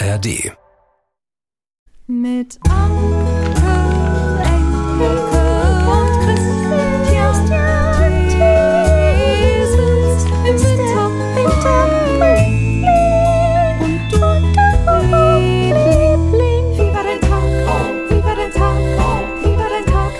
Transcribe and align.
ARD. 0.00 0.54
Mit 2.06 2.60
Anke, 2.70 3.74
Engelke 4.44 5.42
und 5.90 6.10
Christian 6.22 7.02
Jesus 7.10 7.38
im 10.46 10.56
Winter, 10.62 11.06
Winter, 11.34 11.78
und 13.80 13.98
du, 14.12 14.22
Liebling, 15.40 16.66
wie 16.78 16.90
war 16.94 17.02
dein 17.02 17.20
Tag, 17.20 17.42
wie 18.08 18.20
war 18.22 18.36
dein 18.36 18.52
Tag, 18.52 18.80
wie 19.42 19.54
war 19.56 19.68
dein 19.68 19.84
Tag, 19.84 20.12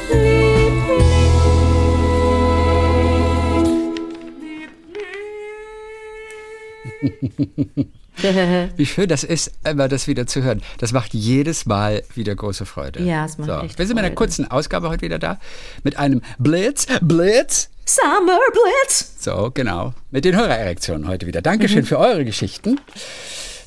Liebling. 7.70 7.88
Wie 8.76 8.86
schön 8.86 9.08
das 9.08 9.24
ist, 9.24 9.52
immer 9.64 9.88
das 9.88 10.06
wieder 10.08 10.26
zu 10.26 10.42
hören. 10.42 10.62
Das 10.78 10.92
macht 10.92 11.14
jedes 11.14 11.66
Mal 11.66 12.02
wieder 12.14 12.34
große 12.34 12.66
Freude. 12.66 13.02
Ja, 13.02 13.24
es 13.24 13.38
macht 13.38 13.48
so, 13.50 13.60
echt 13.60 13.78
Wir 13.78 13.86
sind 13.86 13.96
mit 13.96 14.04
einer 14.04 14.14
kurzen 14.14 14.50
Ausgabe 14.50 14.88
heute 14.88 15.02
wieder 15.02 15.18
da. 15.18 15.38
Mit 15.84 15.96
einem 15.98 16.22
Blitz, 16.38 16.86
Blitz. 17.00 17.70
Summer 17.84 18.38
Blitz. 18.52 19.14
So, 19.20 19.50
genau. 19.54 19.94
Mit 20.10 20.24
den 20.24 20.36
Hörererektionen 20.36 21.08
heute 21.08 21.26
wieder. 21.26 21.40
Dankeschön 21.42 21.80
Mhm. 21.80 21.86
für 21.86 21.98
eure 21.98 22.24
Geschichten. 22.24 22.80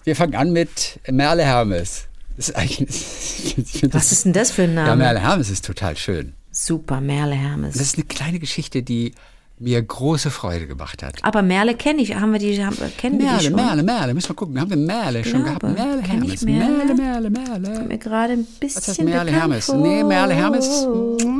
Wir 0.03 0.15
fangen 0.15 0.35
an 0.35 0.51
mit 0.51 0.99
Merle 1.09 1.43
Hermes. 1.43 2.05
Ist 2.37 2.53
Was 2.55 3.89
das- 3.91 4.11
ist 4.11 4.25
denn 4.25 4.33
das 4.33 4.51
für 4.51 4.63
ein 4.63 4.75
Ja, 4.75 4.83
Name? 4.85 5.03
Merle 5.03 5.19
Hermes 5.21 5.49
ist 5.49 5.65
total 5.65 5.97
schön. 5.97 6.33
Super, 6.51 7.01
Merle 7.01 7.35
Hermes. 7.35 7.73
Das 7.73 7.81
ist 7.81 7.95
eine 7.95 8.05
kleine 8.05 8.39
Geschichte, 8.39 8.83
die 8.83 9.13
mir 9.61 9.81
große 9.81 10.31
Freude 10.31 10.67
gemacht 10.67 11.03
hat. 11.03 11.23
Aber 11.23 11.41
Merle 11.41 11.75
kenne 11.75 12.01
ich. 12.01 12.15
Haben 12.15 12.33
wir 12.33 12.39
die, 12.39 12.63
haben, 12.63 12.75
kennen 12.97 13.19
wir 13.19 13.19
die 13.19 13.25
Merle, 13.25 13.41
schon? 13.41 13.55
Merle, 13.55 13.83
Merle. 13.83 14.13
Müssen 14.13 14.29
wir 14.29 14.35
gucken. 14.35 14.59
Haben 14.59 14.69
wir 14.71 14.77
Merle 14.77 15.23
schon 15.23 15.43
gehabt? 15.43 15.63
Merle 15.63 16.01
Hermes. 16.01 16.41
Merle? 16.41 16.93
Merle, 16.93 17.29
Merle, 17.29 17.59
Merle. 17.59 17.87
Mir 17.87 17.97
gerade 17.97 18.33
ein 18.33 18.45
bisschen 18.59 18.81
Was 18.81 18.87
heißt 18.87 19.03
Merle 19.03 19.31
Hermes? 19.31 19.65
vor. 19.65 19.75
Nee, 19.75 20.03
Merle 20.03 20.33
Hermes. 20.33 20.87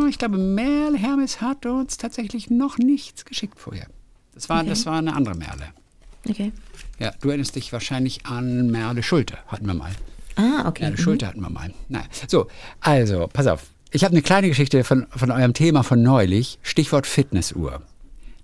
Ich 0.09 0.17
glaube, 0.17 0.37
Merle 0.37 0.97
Hermes 0.97 1.41
hat 1.41 1.65
uns 1.65 1.97
tatsächlich 1.97 2.49
noch 2.49 2.77
nichts 2.77 3.25
geschickt 3.25 3.59
vorher. 3.59 3.87
Das 4.33 4.47
war, 4.49 4.63
das 4.63 4.85
war 4.85 4.97
eine 4.99 5.13
andere 5.13 5.35
Merle. 5.35 5.65
Okay. 6.29 6.51
Ja, 6.99 7.11
du 7.19 7.29
erinnerst 7.29 7.55
dich 7.55 7.73
wahrscheinlich 7.73 8.25
an 8.27 8.69
Merle 8.69 9.01
Schulte, 9.01 9.37
hatten 9.47 9.65
wir 9.65 9.73
mal. 9.73 9.91
Ah, 10.35 10.67
okay. 10.67 10.83
Merle 10.83 10.97
Schulte 10.97 11.27
hatten 11.27 11.41
wir 11.41 11.49
mal. 11.49 11.73
Naja. 11.89 12.05
So, 12.27 12.47
also, 12.79 13.27
pass 13.31 13.47
auf. 13.47 13.63
Ich 13.91 14.03
habe 14.03 14.13
eine 14.13 14.21
kleine 14.21 14.47
Geschichte 14.47 14.83
von, 14.83 15.07
von 15.09 15.31
eurem 15.31 15.53
Thema 15.53 15.83
von 15.83 16.01
neulich, 16.01 16.59
Stichwort 16.61 17.07
Fitnessuhr. 17.07 17.81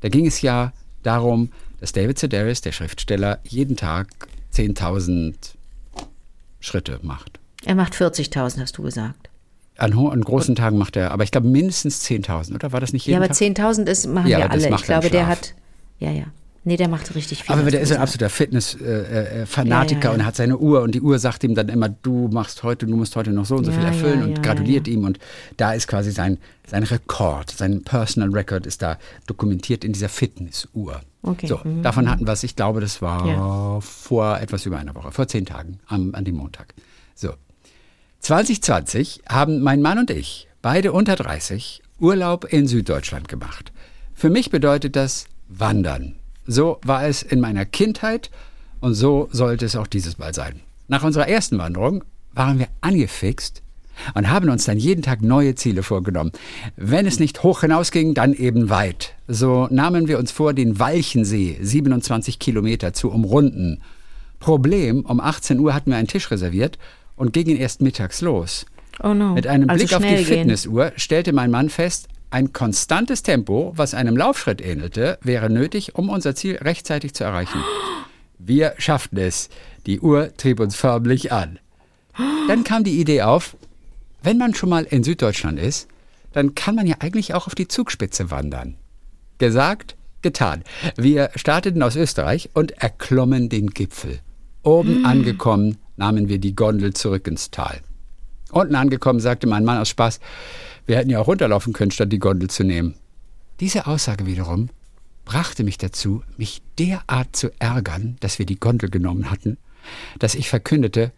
Da 0.01 0.09
ging 0.09 0.25
es 0.25 0.41
ja 0.41 0.73
darum, 1.03 1.51
dass 1.79 1.91
David 1.91 2.19
Sedaris, 2.19 2.61
der 2.61 2.71
Schriftsteller, 2.71 3.39
jeden 3.43 3.75
Tag 3.75 4.07
10.000 4.53 5.33
Schritte 6.59 6.99
macht. 7.01 7.39
Er 7.65 7.75
macht 7.75 7.93
40.000, 7.93 8.61
hast 8.61 8.77
du 8.77 8.83
gesagt. 8.83 9.29
An, 9.77 9.93
an 9.93 10.21
großen 10.21 10.55
Tagen 10.55 10.77
macht 10.77 10.95
er, 10.95 11.11
aber 11.11 11.23
ich 11.23 11.31
glaube 11.31 11.47
mindestens 11.47 12.03
10.000, 12.03 12.55
oder? 12.55 12.71
War 12.71 12.79
das 12.79 12.93
nicht 12.93 13.05
jeden 13.05 13.19
Ja, 13.19 13.25
aber 13.25 13.33
Tag? 13.33 13.37
10.000 13.37 13.85
ist, 13.87 14.07
machen 14.07 14.27
Ja, 14.27 14.39
wir 14.39 14.51
alle. 14.51 14.69
Ich 14.69 14.83
glaube, 14.83 15.09
der 15.09 15.27
hat. 15.27 15.53
Ja, 15.99 16.11
ja. 16.11 16.25
Nee, 16.67 16.75
der 16.75 16.89
macht 16.89 17.15
richtig 17.15 17.45
viel. 17.45 17.55
Aber 17.55 17.71
der 17.71 17.79
ist 17.79 17.93
ein 17.93 17.99
absoluter 18.01 18.29
Fitness-Fanatiker 18.29 19.99
äh, 19.99 20.03
Ja, 20.03 20.03
ja, 20.03 20.09
ja. 20.09 20.11
und 20.11 20.25
hat 20.25 20.35
seine 20.35 20.57
Uhr 20.57 20.81
und 20.81 20.93
die 20.93 20.99
Uhr 20.99 21.17
sagt 21.17 21.45
ihm 21.45 21.55
dann 21.55 21.69
immer, 21.69 21.87
du 21.87 22.27
machst 22.27 22.61
heute, 22.63 22.85
du 22.85 22.97
musst 22.97 23.15
heute 23.15 23.31
noch 23.31 23.45
so 23.45 23.55
und 23.55 23.63
so 23.63 23.71
viel 23.71 23.85
erfüllen 23.85 24.21
und 24.21 24.43
gratuliert 24.43 24.85
ihm 24.89 25.05
und 25.05 25.17
da 25.55 25.71
ist 25.71 25.87
quasi 25.87 26.11
sein, 26.11 26.39
sein 26.67 26.83
Rekord, 26.83 27.51
sein 27.51 27.83
Personal 27.83 28.31
Record 28.31 28.65
ist 28.65 28.81
da 28.81 28.97
dokumentiert 29.27 29.85
in 29.85 29.93
dieser 29.93 30.09
Fitnessuhr. 30.09 30.99
Okay, 31.21 31.47
So, 31.47 31.61
mhm, 31.63 31.83
davon 31.83 32.09
hatten 32.09 32.27
wir 32.27 32.33
es, 32.33 32.43
ich 32.43 32.57
glaube, 32.57 32.81
das 32.81 33.01
war 33.01 33.81
vor 33.81 34.37
etwas 34.41 34.65
über 34.65 34.77
einer 34.77 34.93
Woche, 34.93 35.13
vor 35.13 35.25
zehn 35.29 35.45
Tagen, 35.45 35.79
am, 35.87 36.13
an 36.15 36.25
dem 36.25 36.35
Montag. 36.35 36.73
So, 37.15 37.29
2020 38.19 39.21
haben 39.29 39.61
mein 39.61 39.81
Mann 39.81 39.99
und 39.99 40.11
ich, 40.11 40.49
beide 40.61 40.91
unter 40.91 41.15
30, 41.15 41.81
Urlaub 41.97 42.43
in 42.43 42.67
Süddeutschland 42.67 43.29
gemacht. 43.29 43.71
Für 44.13 44.29
mich 44.29 44.49
bedeutet 44.49 44.97
das 44.97 45.27
Wandern. 45.47 46.15
So 46.47 46.79
war 46.83 47.05
es 47.05 47.21
in 47.21 47.39
meiner 47.39 47.65
Kindheit 47.65 48.31
und 48.79 48.93
so 48.93 49.29
sollte 49.31 49.65
es 49.65 49.75
auch 49.75 49.87
dieses 49.87 50.17
Mal 50.17 50.33
sein. 50.33 50.61
Nach 50.87 51.03
unserer 51.03 51.27
ersten 51.27 51.57
Wanderung 51.57 52.03
waren 52.33 52.59
wir 52.59 52.67
angefixt 52.81 53.61
und 54.13 54.29
haben 54.29 54.49
uns 54.49 54.65
dann 54.65 54.77
jeden 54.77 55.01
Tag 55.01 55.21
neue 55.21 55.55
Ziele 55.55 55.83
vorgenommen. 55.83 56.31
Wenn 56.75 57.05
es 57.05 57.19
nicht 57.19 57.43
hoch 57.43 57.61
hinausging, 57.61 58.13
dann 58.13 58.33
eben 58.33 58.69
weit. 58.69 59.15
So 59.27 59.67
nahmen 59.71 60.07
wir 60.07 60.19
uns 60.19 60.31
vor, 60.31 60.53
den 60.53 60.79
Walchensee, 60.79 61.57
27 61.61 62.39
Kilometer, 62.39 62.93
zu 62.93 63.09
umrunden. 63.11 63.81
Problem, 64.39 65.03
um 65.05 65.19
18 65.19 65.59
Uhr 65.59 65.73
hatten 65.73 65.91
wir 65.91 65.97
einen 65.97 66.07
Tisch 66.07 66.29
reserviert 66.31 66.77
und 67.15 67.33
gingen 67.33 67.57
erst 67.57 67.81
mittags 67.81 68.21
los. 68.21 68.65
Oh 69.03 69.13
no. 69.13 69.33
Mit 69.33 69.47
einem 69.47 69.69
also 69.69 69.83
Blick 69.83 69.95
auf 69.95 70.03
die 70.03 70.09
gehen. 70.09 70.25
Fitnessuhr 70.25 70.91
stellte 70.95 71.33
mein 71.33 71.51
Mann 71.51 71.69
fest, 71.69 72.07
ein 72.29 72.53
konstantes 72.53 73.23
Tempo, 73.23 73.73
was 73.75 73.93
einem 73.93 74.17
Laufschritt 74.17 74.61
ähnelte, 74.61 75.17
wäre 75.21 75.49
nötig, 75.49 75.95
um 75.95 76.09
unser 76.09 76.35
Ziel 76.35 76.57
rechtzeitig 76.57 77.13
zu 77.13 77.23
erreichen. 77.23 77.63
Wir 78.37 78.73
schafften 78.77 79.17
es. 79.17 79.49
Die 79.85 79.99
Uhr 79.99 80.35
trieb 80.35 80.59
uns 80.59 80.75
förmlich 80.75 81.31
an. 81.31 81.59
Dann 82.47 82.63
kam 82.63 82.83
die 82.83 82.99
Idee 82.99 83.21
auf, 83.21 83.55
wenn 84.23 84.37
man 84.37 84.53
schon 84.53 84.69
mal 84.69 84.83
in 84.83 85.03
Süddeutschland 85.03 85.59
ist, 85.59 85.87
dann 86.33 86.55
kann 86.55 86.75
man 86.75 86.87
ja 86.87 86.97
eigentlich 86.99 87.33
auch 87.33 87.47
auf 87.47 87.55
die 87.55 87.67
Zugspitze 87.67 88.29
wandern. 88.29 88.75
Gesagt, 89.37 89.95
getan. 90.21 90.63
Wir 90.95 91.29
starteten 91.35 91.81
aus 91.83 91.95
Österreich 91.95 92.49
und 92.53 92.71
erklommen 92.71 93.49
den 93.49 93.69
Gipfel. 93.69 94.19
Oben 94.63 95.05
angekommen, 95.05 95.77
nahmen 95.95 96.27
wir 96.27 96.39
die 96.39 96.55
Gondel 96.55 96.93
zurück 96.93 97.27
ins 97.27 97.51
Tal. 97.51 97.79
Unten 98.51 98.75
angekommen 98.75 99.19
sagte 99.19 99.47
mein 99.47 99.63
Mann 99.63 99.77
aus 99.77 99.89
Spaß, 99.89 100.19
wir 100.87 100.97
hätten 100.97 101.09
ja 101.09 101.19
auch 101.19 101.27
runterlaufen 101.27 101.73
können, 101.73 101.91
statt 101.91 102.11
die 102.11 102.19
Gondel 102.19 102.49
zu 102.49 102.63
nehmen. 102.63 102.95
Diese 103.59 103.85
Aussage 103.87 104.25
wiederum 104.25 104.69
brachte 105.25 105.63
mich 105.63 105.77
dazu, 105.77 106.23
mich 106.37 106.61
derart 106.79 107.35
zu 107.35 107.51
ärgern, 107.59 108.15
dass 108.21 108.39
wir 108.39 108.45
die 108.45 108.59
Gondel 108.59 108.89
genommen 108.89 109.29
hatten, 109.29 109.57
dass 110.19 110.35
ich 110.35 110.49
verkündete, 110.49 111.11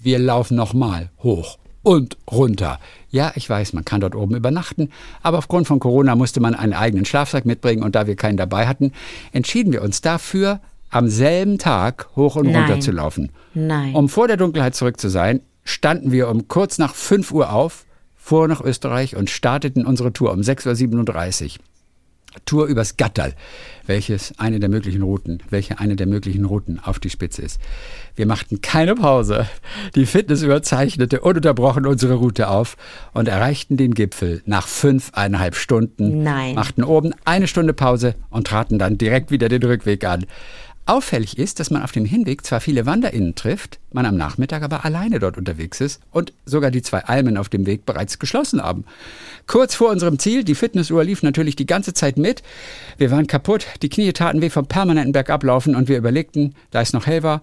wir 0.00 0.18
laufen 0.18 0.56
nochmal 0.56 1.10
hoch 1.22 1.58
und 1.82 2.16
runter. 2.30 2.78
Ja, 3.10 3.32
ich 3.34 3.48
weiß, 3.48 3.72
man 3.74 3.84
kann 3.84 4.00
dort 4.00 4.14
oben 4.14 4.34
übernachten, 4.34 4.90
aber 5.22 5.38
aufgrund 5.38 5.66
von 5.66 5.78
Corona 5.78 6.14
musste 6.14 6.40
man 6.40 6.54
einen 6.54 6.72
eigenen 6.72 7.04
Schlafsack 7.04 7.44
mitbringen 7.44 7.82
und 7.82 7.94
da 7.94 8.06
wir 8.06 8.16
keinen 8.16 8.36
dabei 8.36 8.66
hatten, 8.66 8.92
entschieden 9.32 9.72
wir 9.72 9.82
uns 9.82 10.00
dafür, 10.00 10.60
am 10.90 11.08
selben 11.08 11.58
Tag 11.58 12.08
hoch 12.16 12.36
und 12.36 12.46
Nein. 12.46 12.56
runter 12.56 12.80
zu 12.80 12.90
laufen. 12.92 13.30
Nein. 13.54 13.94
Um 13.94 14.08
vor 14.08 14.26
der 14.26 14.36
Dunkelheit 14.36 14.74
zurück 14.74 14.98
zu 15.00 15.08
sein, 15.08 15.40
standen 15.64 16.12
wir 16.12 16.28
um 16.28 16.48
kurz 16.48 16.78
nach 16.78 16.94
5 16.94 17.30
Uhr 17.32 17.52
auf, 17.52 17.84
fuhren 18.20 18.50
nach 18.50 18.60
Österreich 18.60 19.16
und 19.16 19.30
starteten 19.30 19.86
unsere 19.86 20.12
Tour 20.12 20.32
um 20.32 20.40
6.37 20.40 21.58
Uhr. 21.58 21.64
Tour 22.44 22.66
übers 22.66 22.96
Gatterl, 22.96 23.34
welches 23.86 24.38
eine 24.38 24.60
der 24.60 24.68
möglichen 24.68 25.02
Routen, 25.02 25.42
welche 25.50 25.80
eine 25.80 25.96
der 25.96 26.06
möglichen 26.06 26.44
Routen 26.44 26.78
auf 26.78 27.00
die 27.00 27.10
Spitze 27.10 27.42
ist. 27.42 27.60
Wir 28.14 28.24
machten 28.24 28.60
keine 28.60 28.94
Pause. 28.94 29.48
Die 29.96 30.06
Fitness 30.06 30.42
überzeichnete 30.42 31.22
ununterbrochen 31.22 31.86
unsere 31.86 32.14
Route 32.14 32.48
auf 32.48 32.76
und 33.14 33.26
erreichten 33.26 33.76
den 33.76 33.94
Gipfel 33.94 34.42
nach 34.46 34.68
fünfeinhalb 34.68 35.56
Stunden. 35.56 36.22
Nein. 36.22 36.54
Machten 36.54 36.84
oben 36.84 37.14
eine 37.24 37.48
Stunde 37.48 37.72
Pause 37.72 38.14
und 38.30 38.46
traten 38.46 38.78
dann 38.78 38.96
direkt 38.96 39.32
wieder 39.32 39.48
den 39.48 39.64
Rückweg 39.64 40.04
an. 40.04 40.24
Auffällig 40.86 41.38
ist, 41.38 41.60
dass 41.60 41.70
man 41.70 41.82
auf 41.82 41.92
dem 41.92 42.04
Hinweg 42.04 42.44
zwar 42.44 42.60
viele 42.60 42.84
WanderInnen 42.84 43.36
trifft, 43.36 43.78
man 43.92 44.06
am 44.06 44.16
Nachmittag 44.16 44.62
aber 44.62 44.84
alleine 44.84 45.20
dort 45.20 45.38
unterwegs 45.38 45.80
ist 45.80 46.00
und 46.10 46.32
sogar 46.44 46.70
die 46.70 46.82
zwei 46.82 47.04
Almen 47.04 47.36
auf 47.36 47.48
dem 47.48 47.66
Weg 47.66 47.86
bereits 47.86 48.18
geschlossen 48.18 48.60
haben. 48.60 48.84
Kurz 49.46 49.74
vor 49.74 49.90
unserem 49.90 50.18
Ziel, 50.18 50.42
die 50.42 50.54
Fitnessuhr 50.56 51.04
lief 51.04 51.22
natürlich 51.22 51.54
die 51.54 51.66
ganze 51.66 51.94
Zeit 51.94 52.16
mit. 52.16 52.42
Wir 52.98 53.10
waren 53.10 53.28
kaputt, 53.28 53.66
die 53.82 53.88
Knie 53.88 54.12
taten 54.12 54.42
weh 54.42 54.50
vom 54.50 54.66
permanenten 54.66 55.12
Bergablaufen 55.12 55.76
und 55.76 55.88
wir 55.88 55.98
überlegten, 55.98 56.54
da 56.72 56.80
es 56.80 56.92
noch 56.92 57.06
hell 57.06 57.22
war, 57.22 57.42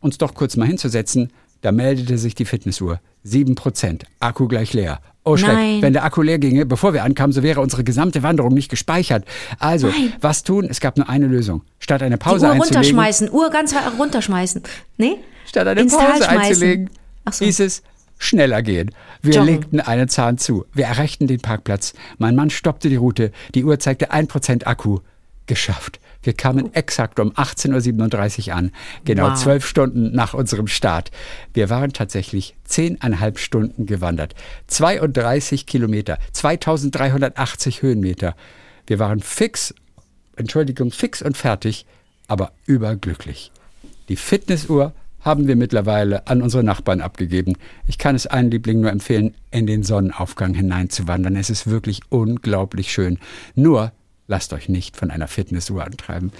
uns 0.00 0.18
doch 0.18 0.34
kurz 0.34 0.56
mal 0.56 0.66
hinzusetzen. 0.66 1.30
Da 1.60 1.72
meldete 1.72 2.18
sich 2.18 2.34
die 2.34 2.44
Fitnessuhr. 2.44 3.00
7%, 3.28 4.02
Akku 4.20 4.48
gleich 4.48 4.72
leer. 4.72 5.00
Oh 5.24 5.36
Schreck, 5.36 5.52
Nein. 5.52 5.82
wenn 5.82 5.92
der 5.92 6.04
Akku 6.04 6.22
leer 6.22 6.38
ginge, 6.38 6.64
bevor 6.64 6.94
wir 6.94 7.04
ankamen, 7.04 7.32
so 7.32 7.42
wäre 7.42 7.60
unsere 7.60 7.84
gesamte 7.84 8.22
Wanderung 8.22 8.54
nicht 8.54 8.70
gespeichert. 8.70 9.24
Also, 9.58 9.92
was 10.20 10.42
tun? 10.42 10.66
Es 10.70 10.80
gab 10.80 10.96
nur 10.96 11.08
eine 11.08 11.26
Lösung. 11.26 11.62
Statt 11.78 12.02
eine 12.02 12.16
Die 12.16 12.18
Pause 12.18 12.46
Uhr 12.46 12.52
einzulegen, 12.52 12.76
runterschmeißen. 12.76 13.30
Uhr 13.30 13.50
ganz 13.50 13.74
runterschmeißen. 13.98 14.62
Nee? 14.96 15.16
statt 15.48 15.66
eine 15.66 15.80
Ins 15.80 15.96
Pause 15.96 16.28
einzulegen, 16.28 16.90
so. 17.30 17.44
hieß 17.44 17.60
es 17.60 17.82
schneller 18.18 18.62
gehen. 18.62 18.90
Wir 19.22 19.34
Joggen. 19.34 19.46
legten 19.46 19.80
einen 19.80 20.08
Zahn 20.08 20.38
zu. 20.38 20.64
Wir 20.72 20.86
erreichten 20.86 21.26
den 21.26 21.40
Parkplatz. 21.40 21.94
Mein 22.18 22.34
Mann 22.34 22.50
stoppte 22.50 22.88
die 22.88 22.96
Route. 22.96 23.32
Die 23.54 23.64
Uhr 23.64 23.78
zeigte 23.78 24.12
1% 24.12 24.64
Akku. 24.64 25.00
Geschafft. 25.48 25.98
Wir 26.22 26.32
kamen 26.34 26.72
exakt 26.74 27.18
um 27.18 27.32
18.37 27.32 28.48
Uhr 28.48 28.54
an, 28.54 28.70
genau 29.04 29.30
Wow. 29.30 29.38
zwölf 29.38 29.66
Stunden 29.66 30.12
nach 30.14 30.34
unserem 30.34 30.66
Start. 30.68 31.10
Wir 31.54 31.70
waren 31.70 31.92
tatsächlich 31.92 32.54
zehneinhalb 32.64 33.38
Stunden 33.38 33.86
gewandert. 33.86 34.34
32 34.68 35.66
Kilometer, 35.66 36.18
2380 36.32 37.82
Höhenmeter. 37.82 38.36
Wir 38.86 38.98
waren 38.98 39.20
fix, 39.20 39.74
Entschuldigung, 40.36 40.90
fix 40.90 41.22
und 41.22 41.36
fertig, 41.36 41.86
aber 42.26 42.52
überglücklich. 42.66 43.50
Die 44.08 44.16
Fitnessuhr 44.16 44.92
haben 45.20 45.48
wir 45.48 45.56
mittlerweile 45.56 46.26
an 46.26 46.42
unsere 46.42 46.62
Nachbarn 46.62 47.00
abgegeben. 47.00 47.54
Ich 47.86 47.98
kann 47.98 48.14
es 48.14 48.26
allen 48.26 48.50
Lieblingen 48.50 48.82
nur 48.82 48.90
empfehlen, 48.92 49.34
in 49.50 49.66
den 49.66 49.82
Sonnenaufgang 49.82 50.54
hineinzuwandern. 50.54 51.36
Es 51.36 51.50
ist 51.50 51.68
wirklich 51.68 52.00
unglaublich 52.08 52.92
schön. 52.92 53.18
Nur 53.54 53.92
lasst 54.28 54.52
euch 54.52 54.68
nicht 54.68 54.96
von 54.96 55.10
einer 55.10 55.26
Fitnessuhr 55.26 55.82
antreiben. 55.84 56.30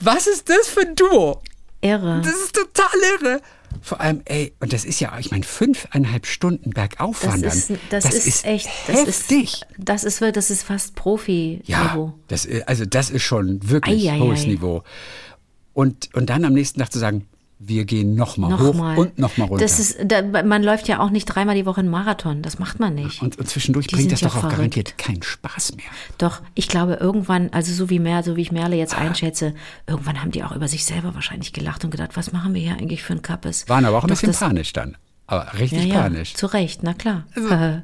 Was 0.00 0.26
ist 0.26 0.48
das 0.48 0.66
für 0.68 0.80
ein 0.80 0.94
Duo? 0.94 1.42
Irre. 1.82 2.22
Das 2.24 2.34
ist 2.34 2.54
total 2.54 2.86
irre. 3.20 3.40
Vor 3.82 4.00
allem, 4.00 4.22
ey, 4.24 4.54
und 4.60 4.72
das 4.72 4.84
ist 4.84 5.00
ja, 5.00 5.18
ich 5.18 5.30
meine, 5.32 5.42
fünfeinhalb 5.44 6.26
Stunden 6.26 6.70
bergauf 6.70 7.20
Das 7.20 7.32
wandern. 7.32 7.50
ist, 7.58 7.70
das, 7.90 8.04
ist, 8.06 8.44
echt. 8.46 8.68
Das 8.86 9.04
heftig. 9.06 9.52
Ist, 9.52 9.66
das 9.76 10.04
ist, 10.04 10.22
das 10.22 10.50
ist 10.50 10.62
fast 10.62 10.94
Profi-Niveau. 10.94 11.64
Ja, 11.66 12.14
das, 12.28 12.44
ist- 12.46 12.66
also 12.68 12.86
das 12.86 13.10
ist 13.10 13.22
schon 13.22 13.68
wirklich 13.68 14.08
Ei, 14.08 14.14
ei, 14.14 14.18
hohes. 14.20 14.46
Niveau. 14.46 14.82
Und, 15.74 16.08
und 16.14 16.30
dann 16.30 16.44
am 16.44 16.52
nächsten 16.54 16.78
Tag 16.80 16.92
zu 16.92 17.00
sagen, 17.00 17.26
wir 17.66 17.84
gehen 17.84 18.14
nochmal 18.14 18.52
hoch 18.54 18.58
Nochmal. 18.74 18.98
und 18.98 19.18
nochmal 19.18 19.48
runter. 19.48 19.64
Das 19.64 19.78
ist, 19.78 19.96
da, 20.04 20.22
man 20.42 20.62
läuft 20.62 20.88
ja 20.88 21.00
auch 21.00 21.10
nicht 21.10 21.26
dreimal 21.26 21.54
die 21.54 21.66
Woche 21.66 21.80
einen 21.80 21.88
Marathon. 21.90 22.42
Das 22.42 22.58
macht 22.58 22.80
man 22.80 22.94
nicht. 22.94 23.22
und, 23.22 23.38
und 23.38 23.48
zwischendurch 23.48 23.86
Die 23.86 23.96
bringt 23.96 24.12
das 24.12 24.20
ja 24.20 24.28
doch 24.28 24.36
auch 24.36 24.40
verrückt. 24.40 24.56
garantiert 24.56 24.98
keinen 24.98 25.22
Spaß 25.22 25.76
mehr. 25.76 25.86
Doch, 26.18 26.40
ich 26.54 26.68
glaube, 26.68 26.94
irgendwann, 26.94 27.48
also 27.52 27.72
so 27.72 27.90
wie 27.90 27.98
Mer, 27.98 28.22
so 28.22 28.36
wie 28.36 28.42
ich 28.42 28.52
Merle 28.52 28.76
jetzt 28.76 28.96
einschätze, 28.96 29.54
irgendwann 29.86 30.20
haben 30.20 30.30
die 30.30 30.42
auch 30.44 30.52
über 30.54 30.68
sich 30.68 30.84
selber 30.84 31.14
wahrscheinlich 31.14 31.52
gelacht 31.52 31.84
und 31.84 31.90
gedacht, 31.90 32.10
was 32.16 32.32
machen 32.32 32.54
wir 32.54 32.60
hier 32.62 32.72
eigentlich 32.72 33.02
für 33.02 33.12
ein 33.14 33.22
Kappes? 33.22 33.68
Waren 33.68 33.84
aber 33.84 33.98
auch 33.98 34.04
ein 34.04 34.08
Doch 34.08 34.14
bisschen 34.16 34.28
das- 34.30 34.40
panisch 34.40 34.72
dann. 34.72 34.96
Aber 35.26 35.44
Ja, 35.44 35.50
richtig 35.58 35.84
ja, 35.86 36.02
panisch. 36.02 36.34
zu 36.34 36.46
Recht, 36.46 36.80
na 36.82 36.92
klar. 36.94 37.24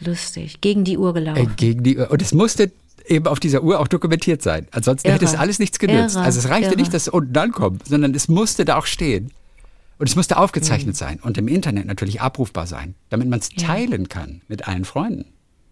Lustig. 0.00 0.60
Gegen 0.60 0.84
die 0.84 0.98
Uhr 0.98 1.10
Äh, 1.10 1.20
gelaufen. 1.20 1.52
gegen 1.56 1.82
die, 1.82 1.96
und 1.96 2.20
es 2.20 2.32
musste 2.34 2.70
eben 3.06 3.26
auf 3.26 3.40
dieser 3.40 3.62
Uhr 3.62 3.80
auch 3.80 3.88
dokumentiert 3.88 4.42
sein. 4.42 4.66
Ansonsten 4.70 5.10
hätte 5.10 5.24
Irre. 5.24 5.34
es 5.34 5.38
alles 5.40 5.58
nichts 5.58 5.78
genützt. 5.78 6.16
Irre. 6.16 6.24
Also 6.24 6.38
es 6.40 6.48
reichte 6.48 6.70
Irre. 6.70 6.76
nicht, 6.76 6.92
dass 6.94 7.02
es 7.02 7.08
unten 7.08 7.36
ankommt, 7.36 7.86
sondern 7.86 8.14
es 8.14 8.28
musste 8.28 8.64
da 8.64 8.76
auch 8.76 8.86
stehen. 8.86 9.32
Und 9.98 10.08
es 10.08 10.16
musste 10.16 10.34
Mhm. 10.34 10.40
aufgezeichnet 10.40 10.96
sein 10.96 11.20
und 11.20 11.38
im 11.38 11.46
Internet 11.48 11.86
natürlich 11.86 12.20
abrufbar 12.20 12.66
sein, 12.66 12.94
damit 13.10 13.28
man 13.28 13.38
es 13.38 13.50
teilen 13.50 14.08
kann 14.08 14.40
mit 14.48 14.66
allen 14.66 14.84
Freunden. 14.84 15.26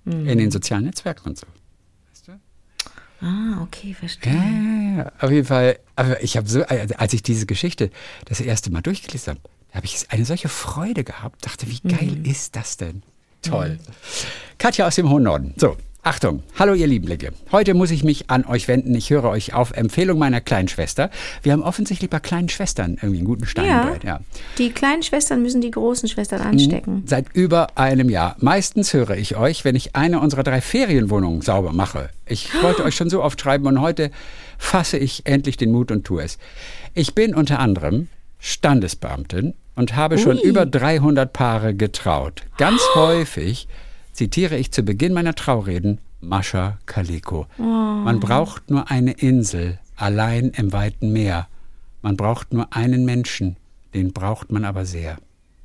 Mhm. 0.05 0.29
In 0.29 0.39
den 0.39 0.51
sozialen 0.51 0.85
Netzwerken 0.85 1.29
und 1.31 1.39
so. 1.39 1.47
ah, 3.21 3.63
okay, 3.63 3.95
verstehe. 3.95 4.33
Ja, 4.33 4.43
ja, 4.43 4.97
ja. 5.05 5.13
Auf 5.21 5.31
jeden 5.31 5.47
Fall, 5.47 5.79
aber 5.97 6.23
ich 6.23 6.37
habe 6.37 6.49
so, 6.49 6.63
also 6.65 6.95
als 6.97 7.13
ich 7.13 7.23
diese 7.23 7.47
Geschichte 7.47 7.91
das 8.25 8.41
erste 8.41 8.71
Mal 8.73 8.81
durchgelesen 8.83 9.33
habe, 9.35 9.41
da 9.71 9.77
habe 9.77 9.87
ich 9.87 10.05
eine 10.11 10.25
solche 10.25 10.49
Freude 10.49 11.05
gehabt, 11.05 11.47
dachte, 11.47 11.67
wie 11.69 11.81
geil 11.89 12.17
Mhm. 12.19 12.25
ist 12.25 12.57
das 12.57 12.77
denn? 12.77 13.03
Toll. 13.43 13.79
Katja 14.59 14.87
aus 14.87 14.97
dem 14.97 15.09
hohen 15.09 15.23
Norden. 15.25 15.55
So, 15.57 15.77
Achtung, 16.05 16.43
hallo 16.59 16.75
ihr 16.75 16.89
Lieblinge. 16.89 17.31
Heute 17.53 17.75
muss 17.75 17.93
ich 17.93 18.03
mich 18.03 18.29
an 18.29 18.45
euch 18.45 18.67
wenden. 18.67 18.93
Ich 18.97 19.11
höre 19.11 19.23
euch 19.23 19.55
auf 19.55 19.71
Empfehlung 19.71 20.19
meiner 20.19 20.41
kleinen 20.41 20.67
Schwester. 20.67 21.11
Wir 21.45 21.53
haben 21.53 21.63
offensichtlich 21.63 22.11
bei 22.11 22.19
kleinen 22.19 22.49
Schwestern 22.49 22.95
irgendwie 22.95 23.19
einen 23.19 23.25
guten 23.25 23.47
Stein 23.47 23.67
Ja. 23.67 23.95
ja. 24.05 24.21
Die 24.59 24.71
kleinen 24.71 25.05
Schwestern 25.05 25.43
müssen 25.43 25.61
die 25.61 25.71
großen 25.71 26.09
Schwestern 26.09 26.41
anstecken. 26.41 27.05
Seit 27.07 27.27
über 27.35 27.79
einem 27.79 28.11
Jahr. 28.11 28.35
Meistens 28.41 28.93
höre 28.93 29.17
ich 29.17 29.37
euch, 29.37 29.65
wenn 29.65 29.77
ich 29.77 29.95
eine 29.95 30.19
unserer 30.19 30.43
drei 30.43 30.61
Ferienwohnungen 30.61 31.41
sauber 31.41 31.73
mache. 31.73 32.11
Ich 32.27 32.51
wollte 32.63 32.83
euch 32.83 32.97
schon 32.97 33.09
so 33.09 33.23
oft 33.23 33.41
schreiben 33.41 33.69
und 33.69 33.81
heute 33.81 34.11
fasse 34.59 34.99
ich 34.99 35.25
endlich 35.27 35.57
den 35.57 35.71
Mut 35.71 35.93
und 35.93 36.03
tue 36.03 36.25
es. 36.25 36.37
Ich 36.95 37.15
bin 37.15 37.33
unter 37.33 37.61
anderem 37.61 38.09
Standesbeamtin 38.41 39.55
und 39.77 39.95
habe 39.95 40.19
schon 40.19 40.37
Ui. 40.39 40.43
über 40.43 40.67
300 40.67 41.33
Paare 41.33 41.75
getraut. 41.77 42.43
Ganz 42.59 42.83
häufig 42.97 43.69
zitiere 44.13 44.57
ich 44.57 44.73
zu 44.73 44.83
Beginn 44.83 45.13
meiner 45.13 45.35
Traureden 45.35 45.99
Mascha 46.21 46.79
Kaleko. 46.87 47.47
Man 47.59 48.21
braucht 48.21 48.71
nur 48.71 48.91
eine 48.91 49.13
Insel, 49.13 49.79
allein 49.97 50.51
im 50.51 50.73
weiten 50.73 51.13
Meer. 51.13 51.49
Man 52.01 52.17
braucht 52.17 52.53
nur 52.53 52.75
einen 52.75 53.05
Menschen, 53.05 53.57
den 53.95 54.13
braucht 54.13 54.53
man 54.53 54.65
aber 54.65 54.85
sehr. 54.85 55.19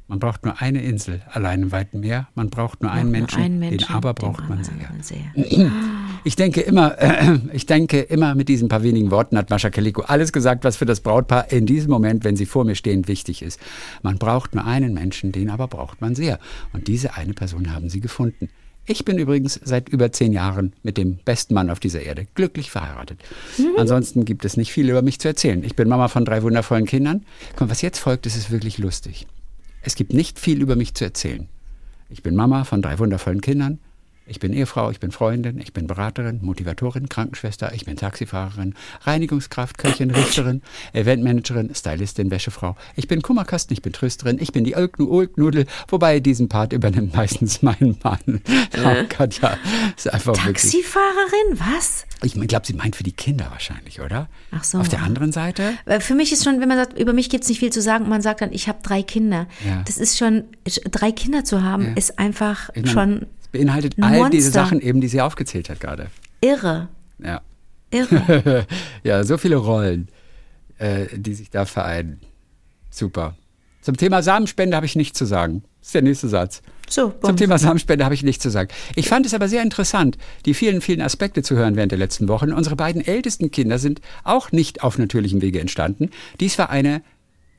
Man 0.07 0.19
braucht 0.19 0.45
nur 0.45 0.61
eine 0.61 0.81
Insel, 0.81 1.21
allein 1.31 1.63
im 1.63 1.71
weiten 1.73 1.99
Meer. 1.99 2.27
Man 2.33 2.49
braucht 2.49 2.81
nur 2.81 2.91
einen, 2.91 3.11
Nur 3.11 3.19
Menschen, 3.19 3.41
einen 3.41 3.61
den 3.61 3.69
Menschen, 3.71 3.93
aber 3.93 4.13
den 4.13 4.21
braucht 4.25 4.47
man 4.47 4.59
aber 4.59 5.03
sehr. 5.03 5.23
man 5.33 5.45
sehr. 5.49 5.71
Ich 6.23 6.35
denke 6.35 6.61
immer, 6.61 6.99
äh, 6.99 7.39
ich 7.53 7.65
denke 7.67 8.01
immer 8.01 8.35
mit 8.35 8.49
diesen 8.49 8.67
paar 8.67 8.83
wenigen 8.83 9.11
Worten 9.11 9.37
hat 9.37 9.49
Mascha 9.49 9.69
Kaliko 9.69 10.01
alles 10.01 10.33
gesagt, 10.33 10.63
was 10.63 10.75
für 10.75 10.85
das 10.85 10.99
Brautpaar 10.99 11.51
in 11.51 11.65
diesem 11.65 11.89
Moment, 11.89 12.23
wenn 12.23 12.35
sie 12.35 12.45
vor 12.45 12.65
mir 12.65 12.75
stehen, 12.75 13.07
wichtig 13.07 13.41
ist. 13.41 13.59
Man 14.01 14.17
braucht 14.17 14.55
nur 14.55 14.65
einen 14.65 14.93
Menschen, 14.93 15.31
den 15.31 15.49
aber 15.49 15.67
braucht 15.67 16.01
man 16.01 16.15
sehr. 16.15 16.39
Und 16.73 16.87
diese 16.87 17.15
eine 17.15 17.33
Person 17.33 17.73
haben 17.73 17.89
sie 17.89 18.01
gefunden. 18.01 18.49
Ich 18.89 19.03
bin 19.03 19.17
übrigens 19.17 19.59
seit 19.63 19.89
über 19.89 20.11
zehn 20.13 20.31
Jahren 20.31 20.73
mit 20.81 20.97
dem 20.97 21.17
besten 21.17 21.53
Mann 21.53 21.69
auf 21.69 21.79
dieser 21.79 22.01
Erde 22.01 22.25
glücklich 22.35 22.71
verheiratet. 22.71 23.19
Ansonsten 23.77 24.23
gibt 24.23 24.45
es 24.45 24.55
nicht 24.55 24.71
viel 24.71 24.89
über 24.89 25.01
mich 25.01 25.19
zu 25.19 25.27
erzählen. 25.27 25.63
Ich 25.63 25.75
bin 25.75 25.89
Mama 25.89 26.07
von 26.07 26.23
drei 26.23 26.41
wundervollen 26.41 26.85
Kindern. 26.85 27.25
Komm, 27.57 27.69
was 27.69 27.81
jetzt 27.81 27.99
folgt, 27.99 28.25
das 28.25 28.37
ist 28.37 28.49
wirklich 28.49 28.77
lustig. 28.77 29.27
Es 29.87 29.95
gibt 29.95 30.11
nicht 30.11 30.37
viel 30.37 30.61
über 30.61 30.75
mich 30.75 30.95
zu 30.95 31.05
erzählen. 31.05 31.47
Ich 32.09 32.21
bin 32.21 32.35
Mama 32.35 32.65
von 32.65 32.81
drei 32.81 32.99
wundervollen 32.99 33.39
Kindern. 33.39 33.79
Ich 34.29 34.39
bin 34.39 34.51
Ehefrau, 34.51 34.91
ich 34.91 34.99
bin 34.99 35.11
Freundin, 35.11 35.57
ich 35.59 35.71
bin 35.71 35.87
Beraterin, 35.87 36.39
Motivatorin, 36.41 37.07
Krankenschwester, 37.07 37.71
ich 37.73 37.85
bin 37.85 37.95
Taxifahrerin, 37.95 38.73
Reinigungskraft, 39.03 39.77
Köchin, 39.77 40.11
Richterin, 40.11 40.61
Eventmanagerin, 40.91 41.73
Stylistin, 41.73 42.29
Wäschefrau. 42.29 42.75
Ich 42.97 43.07
bin 43.07 43.21
Kummerkasten, 43.21 43.73
ich 43.73 43.81
bin 43.81 43.93
Trösterin, 43.93 44.37
ich 44.39 44.51
bin 44.51 44.65
die 44.65 44.75
Olknudel, 44.75 45.65
wobei 45.87 46.19
diesen 46.19 46.49
Part 46.49 46.73
übernimmt 46.73 47.15
meistens 47.15 47.61
mein 47.61 47.97
Mann. 48.03 48.41
Oh 48.83 49.03
Gott, 49.17 49.39
ja, 49.41 49.57
ist 49.95 50.11
einfach 50.13 50.35
wirklich. 50.45 50.71
Taxifahrerin? 50.73 51.59
Was? 51.59 52.05
Ich 52.23 52.33
glaube, 52.33 52.65
sie 52.65 52.73
meint 52.73 52.95
für 52.95 53.03
die 53.03 53.11
Kinder 53.13 53.47
wahrscheinlich, 53.51 54.01
oder? 54.01 54.27
Ach 54.51 54.63
so. 54.63 54.79
Auf 54.79 54.89
der 54.89 55.03
anderen 55.03 55.31
Seite? 55.31 55.73
Für 55.99 56.15
mich 56.15 56.33
ist 56.33 56.43
schon, 56.43 56.59
wenn 56.59 56.67
man 56.67 56.77
sagt, 56.77 56.99
über 56.99 57.13
mich 57.13 57.29
gibt 57.29 57.43
es 57.43 57.49
nicht 57.49 57.59
viel 57.59 57.71
zu 57.71 57.81
sagen, 57.81 58.05
und 58.05 58.09
man 58.09 58.21
sagt 58.21 58.41
dann, 58.41 58.51
ich 58.51 58.67
habe 58.67 58.79
drei 58.83 59.03
Kinder. 59.03 59.47
Ja. 59.65 59.83
Das 59.85 59.97
ist 59.97 60.17
schon, 60.17 60.43
drei 60.91 61.11
Kinder 61.11 61.43
zu 61.45 61.63
haben, 61.63 61.85
Ja. 61.85 61.93
ist 61.93 62.19
einfach 62.19 62.69
Ich 62.73 62.83
meine, 62.83 62.91
schon 62.91 63.25
beinhaltet 63.57 63.97
ein 63.97 64.03
all 64.03 64.29
diese. 64.29 64.51
Sachen 64.51 64.81
eben, 64.81 65.01
die 65.01 65.07
sie 65.07 65.21
aufgezählt 65.21 65.69
hat 65.69 65.79
gerade. 65.79 66.07
irre. 66.41 66.89
Ja. 67.19 67.41
Irre. 67.89 68.67
ja, 69.03 69.23
so 69.23 69.37
viele 69.37 69.55
Rollen, 69.55 70.09
äh, 70.77 71.05
die 71.13 71.33
sich 71.33 71.49
da 71.49 71.65
vereinen. 71.65 72.19
Super. 72.89 73.35
Zum 73.81 73.95
Thema 73.95 74.21
Samenspende 74.21 74.75
habe 74.75 74.85
ich 74.85 74.95
nichts 74.95 75.17
zu 75.17 75.25
sagen. 75.25 75.63
Das 75.79 75.89
ist 75.89 75.95
der 75.95 76.01
nächste 76.01 76.27
Satz. 76.27 76.61
So, 76.89 77.13
Zum. 77.21 77.37
Thema 77.37 77.57
Samenspende 77.57 78.03
habe 78.03 78.15
ich 78.15 78.23
nichts 78.23 78.43
zu 78.43 78.49
sagen. 78.49 78.69
Ich 78.95 79.07
fand 79.07 79.25
es 79.25 79.33
aber 79.33 79.47
sehr 79.47 79.61
interessant, 79.61 80.17
die 80.45 80.53
vielen, 80.53 80.81
vielen 80.81 81.01
Aspekte 81.01 81.43
zu 81.43 81.55
hören 81.55 81.75
während 81.75 81.91
der 81.91 81.99
letzten 81.99 82.27
Wochen. 82.27 82.51
Unsere 82.51 82.75
beiden 82.75 83.05
ältesten 83.05 83.51
Kinder 83.51 83.79
sind 83.79 84.01
auch 84.23 84.51
nicht 84.51 84.83
auf 84.83 84.97
natürlichem 84.97 85.41
Wege 85.41 85.59
entstanden. 85.59 86.09
Dies 86.39 86.57
war 86.57 86.69
eine 86.69 87.01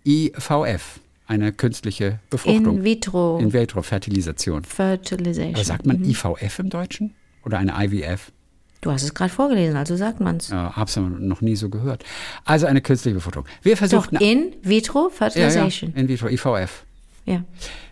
IVF, 0.05 1.01
eine 1.29 1.53
künstliche 1.53 2.19
Befruchtung. 2.31 2.79
In 2.79 2.85
vitro 2.85 3.39
In 3.39 3.53
vitro 3.53 3.83
Fertilisation. 3.83 4.65
Fertilization. 4.65 5.55
Aber 5.55 5.65
sagt 5.65 5.87
man 5.87 6.03
IVF 6.05 6.59
im 6.59 6.71
Deutschen? 6.71 7.15
Oder 7.45 7.59
eine 7.59 7.75
IVF? 7.79 8.33
Du 8.81 8.91
hast 8.91 9.03
es 9.03 9.13
gerade 9.13 9.33
vorgelesen, 9.33 9.77
also 9.77 9.97
sagt 9.97 10.21
man's. 10.21 10.49
Ja, 10.49 10.75
hab's 10.77 10.97
noch 10.97 11.41
nie 11.41 11.57
so 11.57 11.69
gehört. 11.69 12.05
Also 12.45 12.67
eine 12.67 12.81
künstliche 12.81 13.17
Befruchtung. 13.17 13.45
Wir 13.63 13.73
Doch, 13.73 13.79
versuchten 13.79 14.17
in 14.17 14.55
vitro 14.63 14.99
ja, 14.99 15.05
ja, 15.05 15.11
Fertilization. 15.11 15.93
in 15.95 16.09
vitro 16.09 16.29
IVF. 16.29 16.85
Ja. 17.25 17.45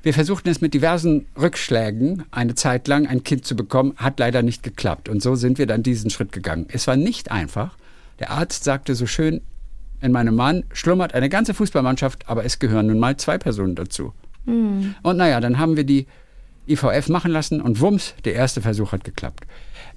Wir 0.03 0.15
versuchten 0.15 0.49
es 0.49 0.61
mit 0.63 0.73
diversen 0.73 1.27
Rückschlägen 1.39 2.25
eine 2.31 2.55
Zeit 2.55 2.89
lang 2.89 3.07
ein 3.07 3.23
Kind 3.23 3.45
zu 3.45 3.55
bekommen, 3.55 3.93
hat 3.97 4.19
leider 4.19 4.43
nicht 4.43 4.63
geklappt. 4.63 5.09
Und 5.11 5.23
so 5.23 5.35
sind 5.35 5.59
wir 5.59 5.67
dann 5.67 5.83
diesen 5.83 6.09
Schritt 6.09 6.33
gegangen. 6.33 6.67
Es 6.71 6.87
war 6.87 6.97
nicht 6.97 7.31
einfach. 7.31 7.77
Der 8.19 8.31
Arzt 8.31 8.65
sagte 8.65 8.95
so 8.95 9.07
schön, 9.07 9.43
in 10.07 10.13
meinem 10.13 10.35
Mann 10.35 10.65
schlummert 10.73 11.13
eine 11.15 11.29
ganze 11.29 11.53
Fußballmannschaft, 11.53 12.29
aber 12.29 12.45
es 12.45 12.59
gehören 12.59 12.87
nun 12.87 12.99
mal 12.99 13.17
zwei 13.17 13.37
Personen 13.37 13.75
dazu. 13.75 14.13
Und 15.03 15.17
naja, 15.17 15.41
dann 15.41 15.59
haben 15.59 15.77
wir 15.77 15.85
die 15.85 16.07
IVF 16.69 17.09
machen 17.09 17.31
lassen 17.31 17.61
und 17.61 17.81
wumms, 17.81 18.15
der 18.25 18.35
erste 18.35 18.61
Versuch 18.61 18.93
hat 18.93 19.05
geklappt. 19.05 19.47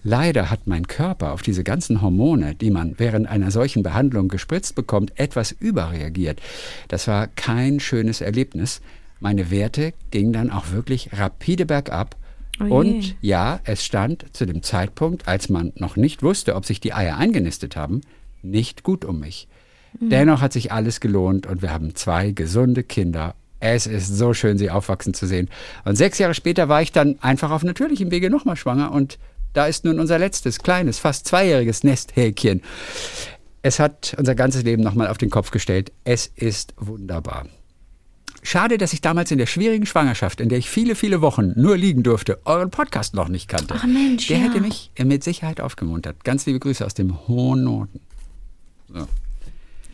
Leider 0.03 0.49
hat 0.49 0.65
mein 0.65 0.87
Körper 0.87 1.33
auf 1.33 1.41
diese 1.41 1.63
ganzen 1.63 2.01
Hormone, 2.01 2.55
die 2.55 2.71
man 2.71 2.95
während 2.97 3.27
einer 3.27 3.51
solchen 3.51 3.83
Behandlung 3.83 4.27
gespritzt 4.27 4.75
bekommt, 4.75 5.19
etwas 5.19 5.51
überreagiert. 5.51 6.41
Das 6.87 7.07
war 7.07 7.27
kein 7.27 7.79
schönes 7.79 8.21
Erlebnis. 8.21 8.81
Meine 9.19 9.51
Werte 9.51 9.93
gingen 10.11 10.31
dann 10.31 10.51
auch 10.51 10.71
wirklich 10.71 11.09
rapide 11.13 11.65
bergab. 11.65 12.15
Oh 12.61 12.79
und 12.79 13.15
ja, 13.21 13.59
es 13.63 13.83
stand 13.85 14.25
zu 14.35 14.45
dem 14.45 14.63
Zeitpunkt, 14.63 15.27
als 15.27 15.49
man 15.49 15.73
noch 15.75 15.95
nicht 15.95 16.23
wusste, 16.23 16.55
ob 16.55 16.65
sich 16.65 16.79
die 16.79 16.93
Eier 16.93 17.17
eingenistet 17.17 17.75
haben, 17.75 18.01
nicht 18.41 18.83
gut 18.83 19.05
um 19.05 19.19
mich. 19.19 19.47
Dennoch 19.93 20.41
hat 20.41 20.53
sich 20.53 20.71
alles 20.71 20.99
gelohnt 20.99 21.47
und 21.47 21.61
wir 21.61 21.71
haben 21.71 21.95
zwei 21.95 22.31
gesunde 22.31 22.83
Kinder. 22.83 23.35
Es 23.59 23.87
ist 23.87 24.07
so 24.15 24.33
schön, 24.33 24.57
sie 24.57 24.69
aufwachsen 24.69 25.13
zu 25.13 25.27
sehen. 25.27 25.49
Und 25.83 25.97
sechs 25.97 26.17
Jahre 26.17 26.33
später 26.33 26.69
war 26.69 26.81
ich 26.81 26.91
dann 26.91 27.17
einfach 27.21 27.51
auf 27.51 27.63
natürlichem 27.63 28.11
Wege 28.11 28.29
nochmal 28.29 28.55
schwanger 28.55 28.91
und 28.91 29.19
da 29.53 29.65
ist 29.65 29.83
nun 29.83 29.99
unser 29.99 30.19
letztes, 30.19 30.59
kleines, 30.59 30.99
fast 30.99 31.27
zweijähriges 31.27 31.83
Nesthäkchen. 31.83 32.61
Es 33.61 33.79
hat 33.79 34.15
unser 34.17 34.35
ganzes 34.35 34.63
Leben 34.63 34.83
nochmal 34.83 35.07
auf 35.07 35.17
den 35.17 35.29
Kopf 35.29 35.51
gestellt. 35.51 35.91
Es 36.05 36.27
ist 36.27 36.73
wunderbar. 36.77 37.47
Schade, 38.41 38.77
dass 38.77 38.93
ich 38.93 39.01
damals 39.01 39.31
in 39.31 39.37
der 39.37 39.47
schwierigen 39.47 39.85
Schwangerschaft, 39.85 40.39
in 40.39 40.47
der 40.47 40.59
ich 40.59 40.69
viele, 40.69 40.95
viele 40.95 41.19
Wochen 41.19 41.51
nur 41.59 41.75
liegen 41.75 42.03
durfte, 42.03 42.39
euren 42.45 42.69
Podcast 42.69 43.13
noch 43.13 43.27
nicht 43.27 43.49
kannte. 43.49 43.73
Ach 43.77 43.85
Mensch, 43.85 44.27
Der 44.27 44.37
ja. 44.37 44.43
hätte 44.45 44.61
mich 44.61 44.91
mit 45.03 45.23
Sicherheit 45.25 45.59
aufgemuntert. 45.59 46.23
Ganz 46.23 46.45
liebe 46.45 46.59
Grüße 46.59 46.85
aus 46.85 46.93
dem 46.93 47.27
hohen 47.27 47.65
Norden. 47.65 47.99
So. 48.87 49.07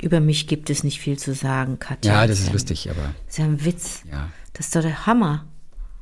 Über 0.06 0.20
mich 0.20 0.46
gibt 0.46 0.70
es 0.70 0.84
nicht 0.84 1.00
viel 1.00 1.18
zu 1.18 1.34
sagen, 1.34 1.80
Katja. 1.80 2.14
Ja, 2.14 2.28
das 2.28 2.40
ist 2.40 2.54
lustig, 2.54 2.92
aber 2.92 3.16
ist 3.28 3.40
ja 3.40 3.46
ein 3.46 3.66
Witz. 3.66 4.04
ja, 4.12 4.30
Das 4.54 4.68
ist 4.68 4.76
doch 4.76 4.84
der 4.84 5.08
Hammer. 5.08 5.46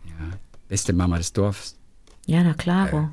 ja. 0.06 0.38
Beste 0.68 0.92
Mama 0.92 1.18
des 1.18 1.32
Dorfs. 1.32 1.78
Ja, 2.26 2.44
na 2.44 2.54
klaro. 2.54 3.08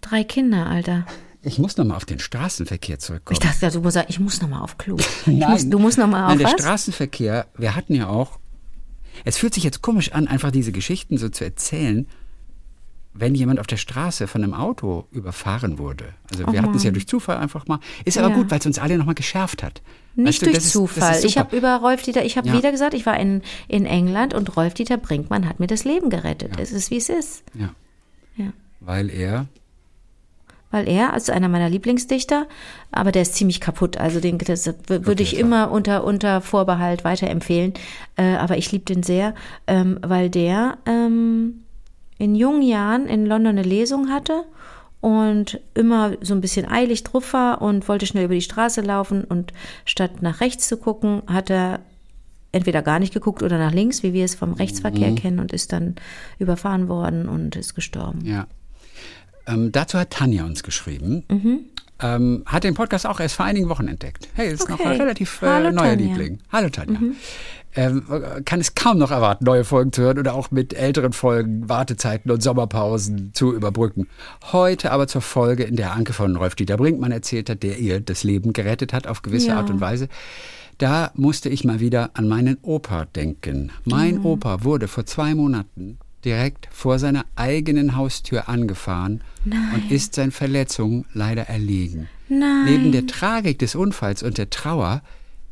Drei 0.00 0.24
Kinder, 0.24 0.64
Alter. 0.66 1.04
Ich 1.42 1.58
muss 1.58 1.76
nochmal 1.76 1.98
auf 1.98 2.06
den 2.06 2.18
Straßenverkehr 2.20 2.98
zurückkommen. 2.98 3.38
Ich 3.38 3.46
dachte, 3.46 3.70
du 3.70 3.82
musst 3.82 3.94
sagen, 3.94 4.06
ich 4.08 4.18
muss 4.18 4.40
noch 4.40 4.48
mal 4.48 4.60
auf 4.62 4.78
Klo. 4.78 4.96
Ich 5.20 5.26
Nein. 5.26 5.50
muss, 5.50 5.68
du 5.68 5.78
musst 5.78 5.98
noch 5.98 6.06
mal 6.08 6.22
auf 6.24 6.28
Nein, 6.30 6.38
der 6.38 6.46
was? 6.46 6.52
Straßenverkehr, 6.62 7.46
wir 7.58 7.76
hatten 7.76 7.94
ja 7.94 8.08
auch, 8.08 8.38
es 9.26 9.36
fühlt 9.36 9.52
sich 9.52 9.64
jetzt 9.64 9.82
komisch 9.82 10.12
an, 10.12 10.26
einfach 10.26 10.50
diese 10.52 10.72
Geschichten 10.72 11.18
so 11.18 11.28
zu 11.28 11.44
erzählen, 11.44 12.06
wenn 13.12 13.34
jemand 13.34 13.58
auf 13.60 13.66
der 13.66 13.76
Straße 13.76 14.26
von 14.28 14.42
einem 14.44 14.54
Auto 14.54 15.06
überfahren 15.10 15.78
wurde. 15.78 16.04
Also 16.30 16.46
wir 16.52 16.62
hatten 16.62 16.76
es 16.76 16.84
ja 16.84 16.90
durch 16.92 17.08
Zufall 17.08 17.38
einfach 17.38 17.66
mal. 17.66 17.80
Ist 18.04 18.16
aber 18.18 18.28
Ja. 18.30 18.34
gut, 18.36 18.50
weil 18.50 18.60
es 18.60 18.66
uns 18.66 18.78
alle 18.78 18.96
nochmal 18.98 19.16
geschärft 19.16 19.62
hat. 19.62 19.82
Nicht 20.14 20.26
Weißt 20.28 20.42
du, 20.42 20.44
durch 20.46 20.56
das 20.56 20.64
ist- 20.66 20.72
Zufall. 20.72 21.08
Das 21.08 21.18
ist 21.18 21.24
ich 21.24 21.38
habe 21.38 21.56
über 21.56 21.76
Rolf 21.76 22.02
Dieter, 22.02 22.24
ich 22.24 22.36
habe 22.36 22.48
Ja. 22.48 22.54
wieder 22.56 22.70
gesagt, 22.70 22.94
ich 22.94 23.06
war 23.06 23.18
in, 23.18 23.42
in 23.68 23.84
England 23.84 24.32
und 24.34 24.56
Rolf 24.56 24.74
Dieter 24.74 24.96
Brinkmann 24.96 25.48
hat 25.48 25.58
mir 25.60 25.66
das 25.66 25.84
Leben 25.84 26.08
gerettet. 26.10 26.58
Es 26.60 26.70
ist, 26.72 26.90
wie 26.90 26.96
es 26.98 27.08
ist. 27.08 27.42
ja, 27.54 27.70
Ja. 28.36 28.52
weil 28.80 29.10
er, 29.10 29.46
Weil 30.72 30.86
er, 30.88 31.12
also 31.12 31.32
einer 31.32 31.48
meiner 31.48 31.68
Lieblingsdichter, 31.68 32.46
aber 32.92 33.10
der 33.10 33.22
ist 33.22 33.34
ziemlich 33.34 33.60
kaputt. 33.60 33.96
Also 33.96 34.20
den 34.20 34.38
das 34.38 34.66
würde 34.86 35.20
ich 35.24 35.32
Okay, 35.32 35.40
immer 35.42 35.72
unter, 35.72 36.04
unter 36.04 36.40
Vorbehalt 36.40 37.02
weiterempfehlen. 37.02 37.74
Äh, 38.16 38.36
aber 38.36 38.56
ich 38.56 38.70
liebe 38.70 38.84
den 38.84 39.02
sehr, 39.02 39.34
ähm, 39.66 39.98
weil 40.00 40.30
der 40.30 40.78
ähm, 40.86 41.64
in 42.20 42.34
jungen 42.34 42.62
Jahren 42.62 43.06
in 43.06 43.24
London 43.26 43.58
eine 43.58 43.62
Lesung 43.66 44.10
hatte 44.10 44.44
und 45.00 45.58
immer 45.74 46.12
so 46.20 46.34
ein 46.34 46.40
bisschen 46.42 46.70
eilig 46.70 47.02
drauf 47.04 47.32
war 47.32 47.62
und 47.62 47.88
wollte 47.88 48.04
schnell 48.06 48.26
über 48.26 48.34
die 48.34 48.42
Straße 48.42 48.82
laufen 48.82 49.24
und 49.24 49.52
statt 49.86 50.20
nach 50.22 50.40
rechts 50.40 50.68
zu 50.68 50.76
gucken, 50.76 51.22
hat 51.26 51.48
er 51.50 51.80
entweder 52.52 52.82
gar 52.82 52.98
nicht 52.98 53.14
geguckt 53.14 53.42
oder 53.42 53.58
nach 53.58 53.72
links, 53.72 54.02
wie 54.02 54.12
wir 54.12 54.24
es 54.24 54.34
vom 54.34 54.52
Rechtsverkehr 54.52 55.14
kennen 55.14 55.38
und 55.38 55.52
ist 55.52 55.72
dann 55.72 55.94
überfahren 56.38 56.88
worden 56.88 57.28
und 57.28 57.56
ist 57.56 57.74
gestorben. 57.74 58.20
ja. 58.24 58.46
Ähm, 59.46 59.72
dazu 59.72 59.98
hat 59.98 60.10
Tanja 60.10 60.44
uns 60.44 60.62
geschrieben. 60.62 61.24
Mhm. 61.30 61.60
Ähm, 62.02 62.42
hat 62.44 62.62
den 62.64 62.74
Podcast 62.74 63.06
auch 63.06 63.20
erst 63.20 63.36
vor 63.36 63.46
einigen 63.46 63.70
Wochen 63.70 63.88
entdeckt. 63.88 64.28
Hey, 64.34 64.52
ist 64.52 64.68
noch 64.68 64.78
Okay. 64.78 64.88
ein 64.88 65.00
relativ 65.00 65.40
äh, 65.42 65.46
Hallo, 65.46 65.70
neuer 65.72 65.84
Tanja. 65.90 65.96
Mhm. 65.96 66.08
Liebling. 66.10 66.38
Hallo 66.52 66.68
Tanja. 66.68 67.00
Ähm, 67.76 68.02
kann 68.44 68.60
es 68.60 68.74
kaum 68.74 68.98
noch 68.98 69.10
erwarten, 69.12 69.44
neue 69.44 69.64
Folgen 69.64 69.92
zu 69.92 70.02
hören 70.02 70.18
oder 70.18 70.34
auch 70.34 70.50
mit 70.50 70.74
älteren 70.74 71.12
Folgen 71.12 71.68
Wartezeiten 71.68 72.30
und 72.30 72.42
Sommerpausen 72.42 73.32
zu 73.32 73.54
überbrücken. 73.54 74.08
Heute 74.52 74.90
aber 74.90 75.06
zur 75.06 75.20
Folge, 75.20 75.62
in 75.62 75.76
der 75.76 75.92
Anke 75.92 76.12
von 76.12 76.34
Rolf-Dieter 76.34 76.76
Brinkmann 76.76 77.12
erzählt 77.12 77.48
hat, 77.48 77.62
der 77.62 77.78
ihr 77.78 78.00
das 78.00 78.24
Leben 78.24 78.52
gerettet 78.52 78.92
hat 78.92 79.06
auf 79.06 79.22
gewisse 79.22 79.48
Ja. 79.48 79.58
Art 79.58 79.70
und 79.70 79.80
Weise. 79.80 80.08
Da 80.78 81.10
musste 81.14 81.48
ich 81.48 81.62
mal 81.64 81.78
wieder 81.78 82.10
an 82.14 82.26
meinen 82.26 82.56
Opa 82.62 83.04
denken. 83.04 83.70
Mein 83.84 84.16
Mhm. 84.16 84.26
Opa 84.26 84.64
wurde 84.64 84.88
vor 84.88 85.06
zwei 85.06 85.34
Monaten 85.34 85.98
direkt 86.24 86.68
vor 86.72 86.98
seiner 86.98 87.24
eigenen 87.36 87.96
Haustür 87.96 88.48
angefahren 88.48 89.22
und 89.44 89.90
ist 89.90 90.14
seinen 90.14 90.32
Verletzungen 90.32 91.04
leider 91.14 91.42
erlegen. 91.44 92.08
Nein. 92.28 92.64
Neben 92.64 92.92
der 92.92 93.06
Tragik 93.06 93.58
des 93.58 93.74
Unfalls 93.74 94.22
und 94.22 94.38
der 94.38 94.50
Trauer 94.50 95.02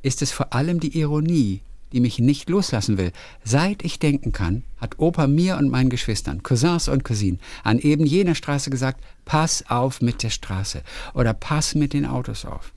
ist 0.02 0.20
es 0.22 0.30
vor 0.32 0.52
allem 0.52 0.80
die 0.80 0.98
Ironie, 0.98 1.60
die 1.92 2.00
mich 2.00 2.18
nicht 2.18 2.48
loslassen 2.50 2.98
will. 2.98 3.12
Seit 3.44 3.84
ich 3.84 3.98
denken 3.98 4.32
kann, 4.32 4.64
hat 4.76 4.98
Opa 4.98 5.26
mir 5.26 5.56
und 5.56 5.70
meinen 5.70 5.90
Geschwistern, 5.90 6.42
Cousins 6.42 6.88
und 6.88 7.04
Cousinen, 7.04 7.40
an 7.64 7.78
eben 7.78 8.06
jener 8.06 8.34
Straße 8.34 8.70
gesagt, 8.70 9.02
pass 9.24 9.64
auf 9.68 10.00
mit 10.00 10.22
der 10.22 10.30
Straße 10.30 10.82
oder 11.14 11.34
pass 11.34 11.74
mit 11.74 11.92
den 11.92 12.06
Autos 12.06 12.44
auf. 12.44 12.72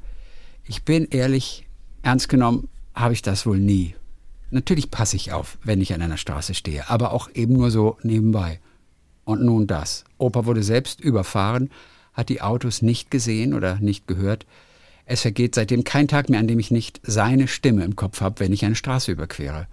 Ich 0.65 0.83
bin 0.83 1.05
ehrlich, 1.05 1.67
ernst 2.01 2.29
genommen 2.29 2.69
habe 2.93 3.13
ich 3.13 3.21
das 3.21 3.45
wohl 3.45 3.59
nie. 3.59 3.95
Natürlich 4.51 4.91
passe 4.91 5.15
ich 5.15 5.31
auf, 5.31 5.57
wenn 5.63 5.81
ich 5.81 5.93
an 5.93 6.01
einer 6.01 6.17
Straße 6.17 6.53
stehe, 6.53 6.89
aber 6.89 7.13
auch 7.13 7.29
eben 7.33 7.53
nur 7.53 7.71
so 7.71 7.97
nebenbei. 8.03 8.59
Und 9.23 9.43
nun 9.43 9.65
das. 9.65 10.03
Opa 10.17 10.45
wurde 10.45 10.63
selbst 10.63 10.99
überfahren, 10.99 11.69
hat 12.13 12.29
die 12.29 12.41
Autos 12.41 12.81
nicht 12.81 13.11
gesehen 13.11 13.53
oder 13.53 13.79
nicht 13.79 14.07
gehört. 14.07 14.45
Es 15.05 15.21
vergeht 15.21 15.55
seitdem 15.55 15.83
kein 15.83 16.07
Tag 16.07 16.29
mehr, 16.29 16.39
an 16.39 16.47
dem 16.47 16.59
ich 16.59 16.71
nicht 16.71 17.01
seine 17.03 17.47
Stimme 17.47 17.83
im 17.83 17.95
Kopf 17.95 18.21
habe, 18.21 18.39
wenn 18.39 18.53
ich 18.53 18.63
eine 18.65 18.75
Straße 18.75 19.11
überquere. 19.11 19.67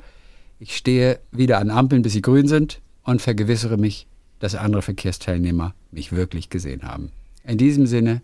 Ich 0.59 0.77
stehe 0.77 1.21
wieder 1.31 1.59
an 1.59 1.71
Ampeln, 1.71 2.03
bis 2.03 2.13
sie 2.15 2.23
grün 2.23 2.49
sind 2.49 2.81
und 3.05 3.23
vergewissere 3.23 3.77
mich, 3.77 4.07
dass 4.41 4.55
andere 4.55 4.83
Verkehrsteilnehmer 4.83 5.75
mich 5.93 6.13
wirklich 6.13 6.51
gesehen 6.51 6.83
haben. 6.83 7.13
In 7.45 7.59
diesem 7.59 7.87
Sinne 7.87 8.23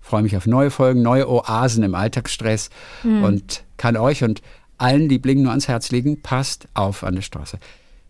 freue 0.00 0.22
mich 0.22 0.36
auf 0.36 0.46
neue 0.46 0.70
Folgen, 0.70 1.02
neue 1.02 1.28
Oasen 1.28 1.82
im 1.82 1.94
Alltagsstress 1.94 2.70
und 3.02 3.64
kann 3.76 3.96
euch 3.96 4.22
und 4.22 4.42
allen 4.78 5.08
Lieblingen 5.08 5.44
nur 5.44 5.52
ans 5.52 5.68
Herz 5.68 5.90
legen, 5.90 6.20
passt 6.20 6.68
auf 6.74 7.04
an 7.04 7.14
der 7.14 7.22
Straße. 7.22 7.58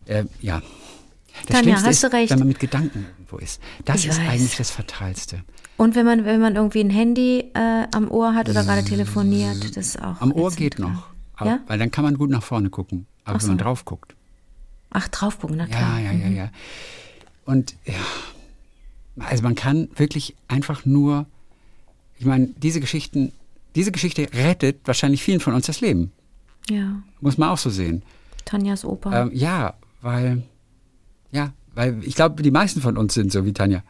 Äh, 0.07 0.25
ja. 0.41 0.61
Das 1.47 1.57
Tanja, 1.57 1.63
Schlimmste 1.63 1.87
hast 1.89 1.95
ist, 1.97 2.03
du 2.05 2.13
recht. 2.17 2.31
wenn 2.31 2.39
man 2.41 2.49
mit 2.49 2.61
Gedanken 2.61 3.07
irgendwo 3.13 3.37
ist. 3.39 3.61
Das 3.85 4.01
Ich 4.01 4.09
ist 4.09 4.21
weiß. 4.21 4.29
eigentlich 4.29 4.57
das 4.57 4.71
Fatalste. 4.71 5.43
Und 5.77 5.97
wenn 5.97 6.07
man, 6.07 6.25
wenn 6.25 6.41
man 6.41 6.55
irgendwie 6.57 6.81
ein 6.81 6.91
Handy 6.91 7.51
äh, 7.55 7.87
am 7.93 8.11
Ohr 8.11 8.35
hat 8.35 8.49
oder 8.49 8.63
gerade 8.63 8.85
telefoniert, 8.85 9.77
das 9.77 9.89
ist 9.89 10.03
auch. 10.03 10.21
Am 10.21 10.33
Ohr 10.33 10.51
geht 10.53 10.79
ja. 10.79 10.89
noch. 10.89 11.09
Aber, 11.37 11.51
Ja? 11.51 11.61
Weil 11.67 11.79
dann 11.79 11.91
kann 11.91 12.05
man 12.05 12.17
gut 12.17 12.31
nach 12.31 12.43
vorne 12.43 12.71
gucken. 12.71 13.07
Aber 13.25 13.37
Ach 13.37 13.43
wenn 13.43 13.49
man 13.49 13.59
so. 13.59 13.65
drauf 13.65 13.85
guckt. 13.85 14.15
Ach, 14.91 15.09
drauf 15.09 15.41
gucken, 15.41 15.57
na 15.57 15.65
Ja, 15.65 15.77
klar. 15.77 16.01
ja, 16.01 16.13
ja, 16.13 16.29
ja. 16.29 16.51
Und 17.45 17.75
ja, 17.85 17.95
also 19.19 19.43
man 19.43 19.55
kann 19.55 19.89
wirklich 19.97 20.37
einfach 20.47 20.85
nur, 20.85 21.27
ich 22.19 22.27
meine, 22.27 22.49
diese 22.63 22.81
Geschichten, 22.81 23.33
diese 23.75 23.91
Geschichte 23.91 24.29
rettet 24.33 24.81
wahrscheinlich 24.85 25.23
vielen 25.23 25.41
von 25.41 25.55
uns 25.55 25.67
das 25.67 25.81
Leben. 25.81 26.13
Ja, 26.71 27.03
Muss 27.21 27.37
man 27.37 27.51
auch 27.51 27.59
so 27.59 27.71
sehen. 27.71 28.03
Tanjas 28.45 28.85
Opa. 28.85 29.23
Ähm, 29.23 29.31
ja, 29.35 29.75
weil, 30.01 30.43
ja, 31.33 31.53
weil 31.75 32.03
ich 32.05 32.15
glaube, 32.15 32.43
die 32.43 32.51
meisten 32.51 32.81
von 32.81 32.97
uns 32.97 33.15
sind 33.15 33.33
so 33.33 33.45
wie 33.45 33.53
Tanja. 33.53 33.83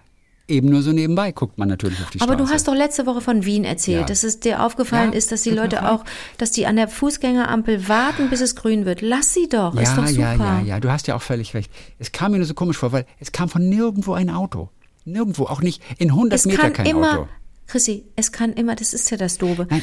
Eben 0.47 0.69
nur 0.69 0.83
so 0.83 0.93
nebenbei 0.93 1.33
guckt 1.33 1.57
man 1.57 1.69
natürlich 1.69 1.99
auf 2.03 2.11
die 2.11 2.21
Aber 2.21 2.35
Straße. 2.35 2.47
du 2.49 2.55
hast 2.55 2.69
doch 2.69 2.75
letzte 2.75 3.07
Woche 3.07 3.23
von 3.23 3.47
Wien 3.47 3.65
erzählt, 3.65 4.01
Ja. 4.01 4.07
dass 4.07 4.25
es 4.25 4.41
dir 4.41 4.63
aufgefallen 4.63 5.13
Ja, 5.13 5.17
ist, 5.19 5.33
dass 5.33 5.41
die 5.41 5.51
Leute 5.51 5.89
auch, 5.91 6.05
dass 6.37 6.51
die 6.51 6.67
an 6.67 6.77
der 6.77 6.87
Fußgängerampel 6.89 7.89
warten, 7.89 8.29
bis 8.29 8.43
es 8.43 8.55
grün 8.55 8.85
wird. 8.85 9.01
Lass 9.01 9.33
sie 9.33 9.49
doch, 9.49 9.75
ist 9.75 9.89
ja, 9.89 9.97
doch 9.97 10.07
super. 10.07 10.21
ja, 10.21 10.35
ja, 10.35 10.61
ja, 10.63 10.81
du 10.81 10.91
hast 10.93 11.07
ja 11.07 11.17
auch 11.17 11.23
völlig 11.23 11.55
recht. 11.55 11.73
Es 11.99 12.13
kam 12.13 12.33
mir 12.33 12.39
nur 12.39 12.47
so 12.47 12.53
komisch 12.53 12.77
vor, 12.77 12.93
weil 12.93 13.07
es 13.21 13.33
kam 13.33 13.49
von 13.49 13.67
nirgendwo 13.69 14.13
ein 14.13 14.29
Auto. 14.29 14.69
Nirgendwo, 15.07 15.45
auch 15.47 15.63
nicht 15.63 15.83
in 15.99 16.11
100 16.11 16.39
Es 16.39 16.45
Meter 16.47 16.61
kann 16.63 16.73
kein 16.75 16.87
immer, 16.87 17.21
Auto. 17.21 17.29
Chrissy, 17.67 18.05
es 18.17 18.31
kann 18.31 18.53
immer, 18.53 18.75
das 18.77 18.93
ist 18.93 19.11
ja 19.11 19.17
das 19.17 19.39
Dobe. 19.39 19.67
Nein. 19.71 19.83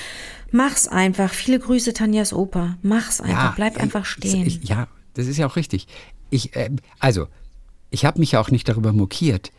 Mach's 0.51 0.87
einfach. 0.87 1.31
Viele 1.33 1.57
Grüße, 1.59 1.93
Tanjas 1.93 2.33
Opa. 2.33 2.77
Mach's 2.83 3.19
einfach. 3.19 3.55
Bleib 3.55 3.77
ich- 3.77 3.81
einfach 3.81 4.05
stehen. 4.05 4.45
Ich, 4.45 4.63
ja, 4.65 4.87
das 5.15 5.25
ist 5.25 5.37
ja 5.37 5.47
auch 5.47 5.55
richtig. 5.55 5.87
Ich, 6.29 6.55
äh, 6.55 6.69
also, 6.99 7.25
ich 7.89 8.05
habe 8.05 8.19
mich 8.19 8.33
ja 8.33 8.39
auch 8.39 8.51
nicht 8.51 8.69
darüber 8.69 8.93
mokiert, 8.93 9.51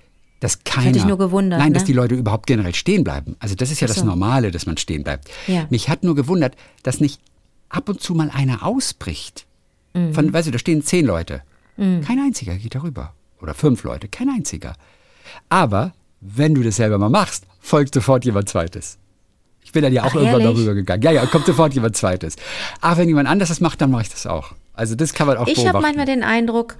dass 0.43 0.65
keiner. 0.65 0.93
dich 0.93 1.05
nur 1.05 1.19
gewundert, 1.19 1.61
Nein, 1.61 1.69
ne? 1.69 1.75
dass 1.75 1.85
die 1.85 1.93
Leute 1.93 2.17
überhaupt 2.17 2.47
generell 2.47 2.75
stehen 2.75 3.05
bleiben. 3.05 3.37
Also, 3.39 3.55
das 3.55 3.71
ist 3.71 3.81
ja 3.81 3.87
Ach 3.87 3.91
das 3.95 4.01
so. 4.01 4.05
Normale, 4.05 4.51
dass 4.51 4.67
man 4.67 4.77
stehen 4.77 5.05
bleibt. 5.05 5.31
Ja. 5.47 5.67
Mich 5.71 5.89
hat 5.89 6.03
nur 6.03 6.17
gewundert, 6.17 6.57
dass 6.83 7.01
nicht 7.01 7.21
ab 7.69 7.89
und 7.89 8.01
zu 8.01 8.15
mal 8.15 8.29
einer 8.31 8.65
ausbricht. 8.65 9.47
Mhm. 9.95 10.13
Von, 10.15 10.33
weißt 10.33 10.49
du, 10.49 10.53
da 10.53 10.59
stehen 10.59 10.83
zehn 10.83 11.07
Leute. 11.07 11.43
Kein 11.77 12.21
einziger 12.21 12.55
geht 12.57 12.75
darüber. 12.75 13.15
Oder 13.41 13.55
fünf 13.55 13.83
Leute, 13.83 14.07
kein 14.07 14.29
einziger. 14.29 14.75
Aber 15.49 15.95
wenn 16.21 16.55
du 16.55 16.63
das 16.63 16.77
selber 16.77 16.99
mal 16.99 17.09
machst, 17.09 17.45
folgt 17.61 17.95
sofort 17.95 18.25
jemand 18.25 18.49
Zweites. 18.49 18.99
Ich 19.65 19.73
bin 19.73 19.83
dann 19.83 19.93
ja 19.93 20.03
auch 20.03 20.11
Ach, 20.11 20.15
irgendwann 20.15 20.43
ehrlich? 20.43 20.57
darüber 20.57 20.75
gegangen. 20.75 21.03
Ja, 21.03 21.11
ja, 21.13 21.27
kommt 21.27 21.47
sofort 21.47 21.75
jemand 21.75 21.97
Zweites. 21.97 22.37
Aber 22.81 22.99
wenn 22.99 23.09
jemand 23.09 23.29
anderes 23.29 23.49
das 23.49 23.61
macht, 23.61 23.81
dann 23.81 23.91
mache 23.91 24.03
ich 24.03 24.11
das 24.11 24.27
auch. 24.27 24.53
Also 24.75 24.95
das 24.95 25.13
kann 25.15 25.27
man 25.27 25.39
auch 25.39 25.49
Ich 25.49 25.67
habe 25.67 25.81
manchmal 25.81 26.07
den 26.07 26.23
Eindruck, 26.23 26.77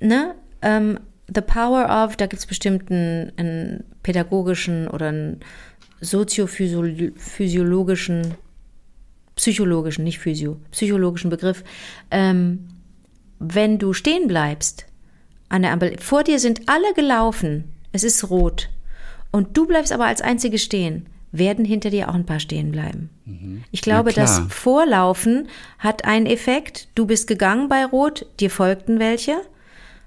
ne, 0.00 0.34
ähm, 0.62 0.98
The 1.32 1.40
Power 1.40 2.04
of, 2.04 2.16
da 2.16 2.26
gibt 2.26 2.40
es 2.40 2.46
bestimmt 2.46 2.90
einen, 2.90 3.32
einen 3.36 3.84
pädagogischen 4.02 4.88
oder 4.88 5.08
einen 5.08 5.40
soziophysiologischen, 6.00 8.34
psychologischen, 9.36 10.04
nicht 10.04 10.18
physio, 10.18 10.56
psychologischen 10.70 11.30
Begriff. 11.30 11.64
Ähm, 12.10 12.68
wenn 13.38 13.78
du 13.78 13.92
stehen 13.92 14.28
bleibst 14.28 14.86
an 15.48 15.62
der 15.62 15.72
Ampel, 15.72 15.96
vor 15.98 16.24
dir 16.24 16.38
sind 16.38 16.68
alle 16.68 16.92
gelaufen, 16.94 17.64
es 17.92 18.04
ist 18.04 18.28
rot, 18.30 18.68
und 19.30 19.56
du 19.56 19.66
bleibst 19.66 19.92
aber 19.92 20.06
als 20.06 20.20
Einzige 20.20 20.58
stehen, 20.58 21.06
werden 21.32 21.64
hinter 21.64 21.90
dir 21.90 22.08
auch 22.08 22.14
ein 22.14 22.26
paar 22.26 22.40
stehen 22.40 22.72
bleiben. 22.72 23.08
Ich 23.70 23.82
glaube, 23.82 24.10
Mhm. 24.10 24.14
Na 24.16 24.22
das. 24.22 24.42
Vorlaufen 24.48 25.46
hat 25.78 26.04
einen 26.04 26.26
Effekt. 26.26 26.88
Du 26.96 27.06
bist 27.06 27.28
gegangen 27.28 27.68
bei 27.68 27.84
Rot, 27.84 28.26
dir 28.40 28.50
folgten 28.50 28.98
welche. 28.98 29.36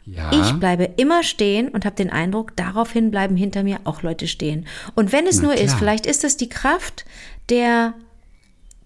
Ja, 0.05 0.31
Ich 0.33 0.51
bleibe 0.53 0.89
immer 0.98 1.24
stehen 1.24 1.69
und 1.69 1.86
habe 1.86 1.95
den 1.95 2.10
Eindruck, 2.10 2.55
daraufhin 2.55 3.12
bleiben 3.12 3.38
hinter 3.38 3.63
mir 3.63 3.79
auch 3.86 4.01
Leute 4.01 4.27
stehen. 4.27 4.65
Und 4.95 5.12
wenn 5.12 5.27
es 5.27 5.38
Na 5.38 5.43
nur 5.43 5.53
ist, 5.53 5.67
klar. 5.67 5.77
vielleicht 5.79 6.05
ist 6.05 6.24
es 6.24 6.36
die 6.36 6.50
Kraft 6.50 7.05
der, 7.50 7.93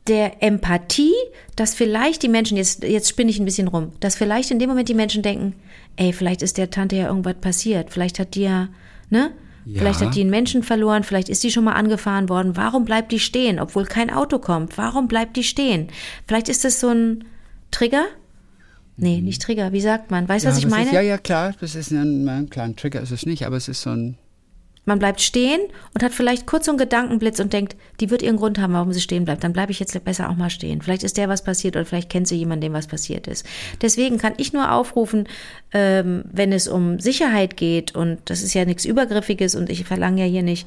der 0.08 0.44
Empathie, 0.44 1.14
dass 1.56 1.74
vielleicht 1.74 2.22
die 2.22 2.30
Menschen, 2.30 2.58
jetzt, 2.58 2.84
jetzt 2.84 3.10
spinne 3.10 3.32
ich 3.32 3.40
ein 3.40 3.46
bisschen 3.46 3.68
rum, 3.68 3.94
dass 4.00 4.16
vielleicht 4.16 4.52
in 4.52 4.60
dem 4.60 4.70
Moment 4.70 4.90
die 4.90 4.94
Menschen 4.94 5.24
denken, 5.24 5.56
ey, 5.96 6.14
vielleicht 6.14 6.44
ist 6.44 6.58
der 6.58 6.70
Tante 6.70 6.96
ja 6.96 7.08
irgendwas 7.08 7.36
passiert, 7.36 7.92
vielleicht 7.92 8.20
hat 8.20 8.36
die 8.36 8.44
ja, 8.44 8.70
ne? 9.10 9.32
Ja. 9.66 9.80
Vielleicht 9.80 10.00
hat 10.00 10.16
die 10.16 10.22
einen 10.22 10.30
Menschen 10.30 10.64
verloren, 10.64 11.04
vielleicht 11.04 11.28
ist 11.28 11.44
die 11.44 11.52
schon 11.52 11.66
mal 11.66 11.74
angefahren 11.74 12.30
worden. 12.30 12.56
Warum 12.56 12.86
bleibt 12.86 13.12
die 13.12 13.20
stehen, 13.20 13.60
obwohl 13.60 13.84
kein 13.84 14.10
Auto 14.10 14.40
kommt? 14.40 14.78
Warum 14.78 15.10
bleibt 15.10 15.36
die 15.36 15.44
stehen? 15.44 15.90
Vielleicht 16.26 16.48
ist 16.48 16.64
das 16.64 16.80
so 16.80 16.88
ein 16.88 17.26
Trigger? 17.70 18.06
Nee, 18.98 19.22
nicht 19.22 19.42
Trigger. 19.44 19.72
Wie 19.72 19.82
sagt 19.82 20.10
man? 20.12 20.28
Weißt 20.28 20.44
du, 20.46 20.50
Mhm. 20.50 20.52
Ja, 20.52 20.58
was 20.58 20.64
ich 20.64 20.70
meine? 20.70 20.86
Ist, 20.88 20.94
ja, 20.94 21.02
ja, 21.02 21.18
klar, 21.18 21.54
das 21.60 21.76
ist 21.76 21.92
ein, 21.92 22.28
ein 22.28 22.50
kleiner 22.50 22.76
Trigger, 22.76 23.02
ist 23.02 23.12
es 23.12 23.26
nicht, 23.26 23.46
aber 23.46 23.56
es 23.58 23.68
ist 23.68 23.82
so 23.84 23.92
ein. 23.92 24.18
Man 24.86 25.00
bleibt 25.00 25.20
stehen 25.20 25.60
und 25.94 26.02
hat 26.02 26.14
vielleicht 26.14 26.46
kurz 26.48 26.66
so 26.66 26.72
einen 26.72 26.78
Gedankenblitz 26.78 27.42
und 27.42 27.52
denkt, 27.52 27.76
die 28.00 28.10
wird 28.10 28.22
ihren 28.22 28.38
Grund 28.38 28.58
haben, 28.58 28.72
warum 28.72 28.94
sie 28.94 29.02
stehen 29.02 29.26
bleibt. 29.26 29.44
Dann 29.44 29.52
bleibe 29.52 29.70
ich 29.74 29.82
jetzt 29.82 30.02
besser 30.06 30.30
auch 30.30 30.38
mal 30.38 30.50
stehen. 30.50 30.82
Vielleicht 30.82 31.04
ist 31.04 31.18
der 31.18 31.28
was 31.28 31.44
passiert 31.44 31.76
oder 31.76 31.84
vielleicht 31.86 32.10
kennt 32.10 32.26
sie 32.26 32.38
jemanden, 32.38 32.62
dem 32.62 32.74
was 32.74 32.88
passiert 32.88 33.28
ist. 33.28 33.46
Deswegen 33.82 34.18
kann 34.18 34.32
ich 34.38 34.54
nur 34.54 34.72
aufrufen, 34.72 35.28
ähm, 35.74 36.24
wenn 36.32 36.54
es 36.54 36.70
um 36.70 37.02
Sicherheit 37.02 37.58
geht 37.58 37.96
und 37.96 38.20
das 38.26 38.42
ist 38.42 38.54
ja 38.54 38.64
nichts 38.64 38.86
Übergriffiges 38.86 39.56
und 39.56 39.70
ich 39.70 39.84
verlange 39.84 40.22
ja 40.22 40.28
hier 40.32 40.42
nicht, 40.44 40.66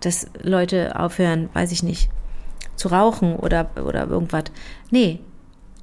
dass 0.00 0.26
Leute 0.42 0.98
aufhören, 0.98 1.48
weiß 1.52 1.70
ich 1.70 1.84
nicht, 1.84 2.10
zu 2.74 2.88
rauchen 2.88 3.36
oder, 3.36 3.70
oder 3.86 4.08
irgendwas. 4.08 4.44
Nee, 4.90 5.20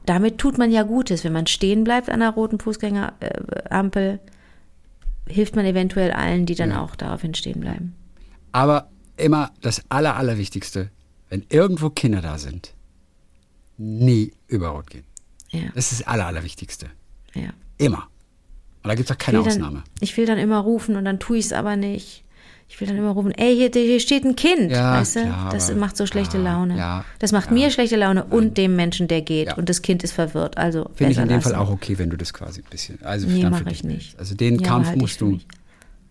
damit 0.09 0.37
tut 0.37 0.57
man 0.57 0.71
ja 0.71 0.83
Gutes. 0.83 1.23
Wenn 1.23 1.33
man 1.33 1.47
stehen 1.47 1.83
bleibt 1.83 2.09
an 2.09 2.19
der 2.21 2.29
roten 2.31 2.59
Fußgängerampel, 2.59 4.19
hilft 5.27 5.55
man 5.55 5.65
eventuell 5.65 6.11
allen, 6.11 6.45
die 6.45 6.55
dann 6.55 6.71
auch 6.71 6.95
daraufhin 6.95 7.33
stehen 7.33 7.59
bleiben. 7.59 7.95
Aber 8.51 8.89
immer 9.17 9.51
das 9.61 9.83
Aller, 9.89 10.15
Allerwichtigste, 10.15 10.89
wenn 11.29 11.45
irgendwo 11.49 11.89
Kinder 11.89 12.21
da 12.21 12.37
sind, 12.37 12.73
nie 13.77 14.33
über 14.47 14.69
Rot 14.69 14.89
gehen. 14.89 15.03
Ja, 15.49 15.69
Das 15.75 15.91
ist 15.91 16.01
das 16.01 16.07
Aller, 16.07 16.25
Allerwichtigste. 16.27 16.87
ja. 17.33 17.49
Immer. 17.77 18.07
Und 18.83 18.89
da 18.89 18.95
gibt 18.95 19.09
es 19.09 19.15
auch 19.15 19.19
keine 19.19 19.39
will 19.41 19.47
Ausnahme. 19.47 19.83
Dann, 19.83 19.93
ich 19.99 20.17
will 20.17 20.25
dann 20.25 20.37
immer 20.39 20.57
rufen 20.59 20.95
und 20.95 21.05
dann 21.05 21.19
tue 21.19 21.37
ich 21.37 21.45
es 21.45 21.53
aber 21.53 21.75
nicht. 21.75 22.23
Ich 22.69 22.81
will 22.81 22.87
dann 22.87 22.97
immer 22.97 23.11
rufen, 23.11 23.31
ey, 23.31 23.55
hier, 23.55 23.69
hier 23.73 23.99
steht 23.99 24.25
ein 24.25 24.35
Kind, 24.35 24.71
Ja, 24.71 24.99
weißt 24.99 25.15
du? 25.15 25.21
klar, 25.21 25.49
das 25.53 25.73
macht 25.73 25.95
so 25.95 26.05
schlechte 26.05 26.37
Laune. 26.37 26.77
ja, 26.77 27.05
das 27.19 27.31
macht 27.31 27.47
ja. 27.47 27.53
mir 27.53 27.71
schlechte 27.71 27.95
Laune 27.95 28.25
und 28.25 28.57
dem 28.57 28.75
Menschen, 28.75 29.07
der 29.07 29.21
geht. 29.21 29.57
Und 29.57 29.69
das 29.69 29.81
Kind 29.81 30.03
ist 30.03 30.11
verwirrt. 30.11 30.57
Also 30.57 30.89
Finde 30.95 31.13
ich 31.13 31.17
in 31.17 31.27
dem. 31.29 31.41
Fall 31.41 31.55
auch 31.55 31.69
okay, 31.69 31.97
wenn 31.97 32.09
du 32.09 32.17
das 32.17 32.33
quasi 32.33 32.59
ein 32.61 32.69
bisschen. 32.69 32.99
Also 33.03 33.25
Nee, 33.27 33.41
dann 33.41 33.51
mach 33.51 33.63
für 33.63 33.69
ich 33.69 33.83
nicht. 33.83 34.19
Also 34.19 34.35
den 34.35 34.61
Kampf 34.61 34.87
halte 34.87 34.97
ich 34.97 35.01
musst 35.01 35.21
du 35.21 35.39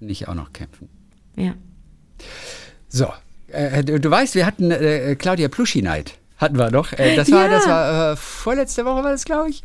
nicht 0.01 0.29
auch 0.29 0.35
noch 0.35 0.53
kämpfen. 0.53 0.89
Ja. 1.37 1.55
So, 2.89 3.07
äh, 3.49 3.85
du, 3.85 4.01
du 4.01 4.11
weißt, 4.11 4.35
wir 4.35 4.47
hatten 4.47 4.71
äh, 4.71 5.15
Claudia 5.17 5.49
Pluschi-Night. 5.49 6.15
Hatten 6.39 6.59
wir 6.59 6.71
noch. 6.71 6.93
Äh, 6.93 7.17
das 7.17 7.31
war, 7.31 7.45
Ja. 7.45 7.51
das 7.51 7.67
war 7.67 8.13
äh, 8.13 8.17
vorletzte 8.17 8.85
Woche, 8.85 9.05
war 9.05 9.13
das, 9.13 9.25
glaube 9.25 9.51
ich. 9.51 9.63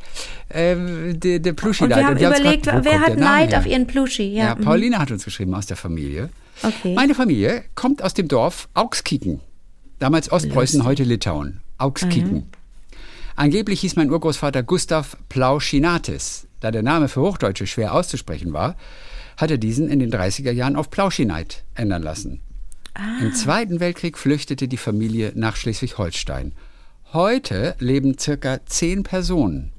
Ähm, 0.50 1.20
der 1.20 1.40
der 1.40 1.52
Und 1.54 1.56
Pluschi-Night. 1.58 1.98
wir 1.98 2.06
haben 2.06 2.18
uns 2.34 2.40
überlegt, 2.40 2.68
wo 2.68 2.84
wer 2.84 3.00
hat 3.02 3.18
Neid 3.18 3.56
auf 3.56 3.66
ihren 3.66 3.88
Pluschi? 3.88 4.24
Ja, 4.34 4.46
Ja, 4.50 4.56
mhm. 4.56 4.62
Pauline 4.64 4.98
hat 5.00 5.12
uns 5.12 5.26
geschrieben 5.26 5.54
aus 5.56 5.66
der 5.66 5.78
Familie. 5.78 6.30
Okay. 6.64 6.94
Meine 6.94 7.16
Familie 7.16 7.64
kommt 7.76 8.04
aus 8.04 8.14
dem 8.14 8.28
Dorf 8.28 8.70
Augskiken. 8.74 9.40
Damals 10.00 10.32
Ostpreußen, 10.32 10.84
heute 10.84 11.04
Litauen. 11.04 11.62
Augskiken. 11.78 12.48
Angeblich 13.36 13.82
hieß 13.82 13.96
mein 13.96 14.12
Urgroßvater 14.12 14.64
Gustav 14.64 15.18
Plauschinatis. 15.30 16.48
Da 16.60 16.72
der 16.72 16.84
Name 16.84 17.08
für 17.08 17.22
Hochdeutsche 17.22 17.66
schwer 17.66 17.94
auszusprechen 17.94 18.54
war, 18.54 18.76
hat 19.38 19.50
er 19.50 19.58
diesen 19.58 19.90
in 19.90 20.00
den 20.00 20.12
30er 20.12 20.52
Jahren 20.52 20.76
auf 20.76 20.92
Plauschineit 20.92 21.64
ändern 21.74 22.04
lassen. 22.04 22.42
Im 23.22 23.34
Zweiten 23.34 23.80
Weltkrieg 23.80 24.18
flüchtete 24.18 24.68
die 24.68 24.78
Familie 24.78 25.32
nach 25.34 25.56
Schleswig-Holstein. 25.56 26.54
Heute 27.14 27.76
leben 27.80 28.18
circa 28.20 28.66
zehn 28.66 29.04
Personen, 29.04 29.72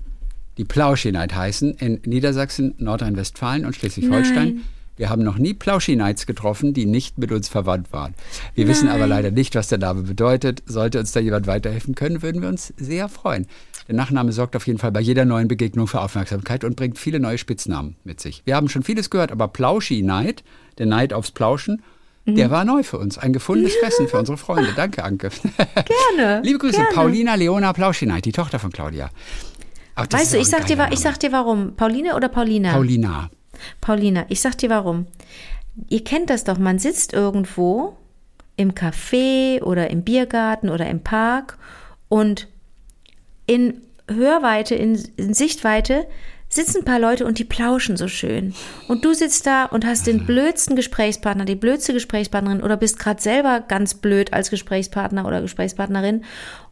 die 0.59 0.64
Plauschineit 0.64 1.35
heißen, 1.35 1.75
in 1.75 2.00
Niedersachsen, 2.05 2.75
Nordrhein-Westfalen 2.79 3.64
und 3.64 3.76
Schleswig-Holstein. 3.76 4.62
Nein. 4.92 4.99
Wir 4.99 5.11
haben 5.11 5.22
noch 5.22 5.38
nie 5.38 5.54
Plauschinites 5.54 6.26
getroffen, 6.26 6.75
die 6.75 6.87
nicht 6.87 7.18
mit 7.18 7.32
uns 7.32 7.49
verwandt 7.49 7.92
waren. 7.92 8.14
Wir 8.54 8.68
wissen 8.68 8.88
aber 8.88 9.06
leider 9.06 9.30
nicht, 9.30 9.54
was 9.54 9.68
der 9.68 9.78
Name 9.78 10.02
bedeutet. 10.02 10.62
Sollte 10.66 10.99
uns 11.00 11.12
da 11.12 11.20
jemand 11.20 11.46
weiterhelfen 11.46 11.94
können, 11.94 12.22
würden 12.22 12.42
wir 12.42 12.49
uns 12.49 12.72
sehr 12.76 13.08
freuen. 13.08 13.46
Der 13.88 13.96
Nachname 13.96 14.32
sorgt 14.32 14.54
auf 14.54 14.66
jeden 14.66 14.78
Fall 14.78 14.92
bei 14.92 15.00
jeder 15.00 15.25
neuen 15.25 15.49
Begegnung 15.49 15.87
für 15.88 16.00
Aufmerksamkeit 16.00 16.62
und 16.64 16.76
bringt 16.76 16.99
viele 16.99 17.19
neue 17.21 17.38
Spitznamen 17.38 17.97
mit 18.04 18.21
sich. 18.21 18.43
Wir 18.45 18.54
haben 18.54 18.69
schon 18.69 18.82
vieles 18.84 19.10
gehört, 19.10 19.32
aber 19.32 19.49
Plauschi-Neid, 19.49 20.45
der 20.78 20.86
Neid 20.86 21.12
aufs 21.12 21.30
Plauschen, 21.32 21.82
Mhm. 22.25 22.36
der 22.36 22.52
war 22.52 22.64
neu 22.64 22.84
für 22.84 22.99
uns. 22.99 23.19
Ein 23.19 23.32
gefundenes 23.32 23.75
Fressen 23.75 24.06
für 24.06 24.17
unsere 24.17 24.38
Freunde. 24.38 24.71
Danke, 24.76 25.02
Anke. 25.02 25.30
Gerne. 26.17 26.40
Liebe 26.45 26.58
Grüße, 26.60 26.76
gerne. 26.76 26.95
Paulina 26.95 27.34
Leona 27.34 27.73
Plauschi-Neid, 27.73 28.25
die 28.25 28.30
Tochter 28.30 28.60
von 28.60 28.71
Claudia. 28.71 29.10
Ach, 29.97 30.06
Weißt 30.08 30.32
du, 30.32 30.38
ich 30.38 30.47
sag, 30.47 30.67
dir, 30.67 30.88
ich 30.93 31.00
sag 31.00 31.19
dir 31.19 31.32
warum. 31.32 31.75
Pauline 31.75 32.14
oder 32.14 32.28
Paulina? 32.28 32.73
Paulina. 32.73 33.28
Paulina, 33.80 34.25
ich 34.28 34.40
sag 34.40 34.58
dir 34.58 34.70
warum. 34.70 35.06
Ihr 35.88 36.04
kennt 36.04 36.30
das 36.30 36.44
doch, 36.44 36.58
man 36.58 36.78
sitzt 36.78 37.12
irgendwo 37.12 37.96
im 38.56 38.75
Café 38.75 39.62
oder 39.62 39.90
im 39.90 40.02
Biergarten 40.02 40.68
oder 40.68 40.86
im 40.88 41.02
Park 41.02 41.58
und 42.08 42.48
in 43.46 43.80
Hörweite, 44.08 44.75
in, 44.75 45.00
in 45.16 45.34
Sichtweite 45.34 46.06
sitzen 46.52 46.78
ein 46.78 46.84
paar 46.84 46.99
Leute 46.99 47.25
und 47.25 47.38
die 47.38 47.45
plauschen 47.45 47.97
so 47.97 48.08
schön. 48.08 48.52
Und 48.88 49.04
du 49.04 49.15
sitzt 49.15 49.47
da 49.47 49.65
und 49.65 49.86
hast 49.86 50.06
den 50.06 50.26
blödsten 50.26 50.76
Gesprächspartner, 50.76 51.45
die 51.47 51.54
blödste 51.54 51.93
Gesprächspartnerin 51.95 52.62
oder 52.62 52.76
bist 52.76 52.99
gerade 52.99 53.23
selber 53.23 53.60
ganz 53.67 53.95
blöd 53.95 54.32
als 54.32 54.50
Gesprächspartner 54.50 55.26
oder 55.26 55.41
Gesprächspartnerin 55.41 56.25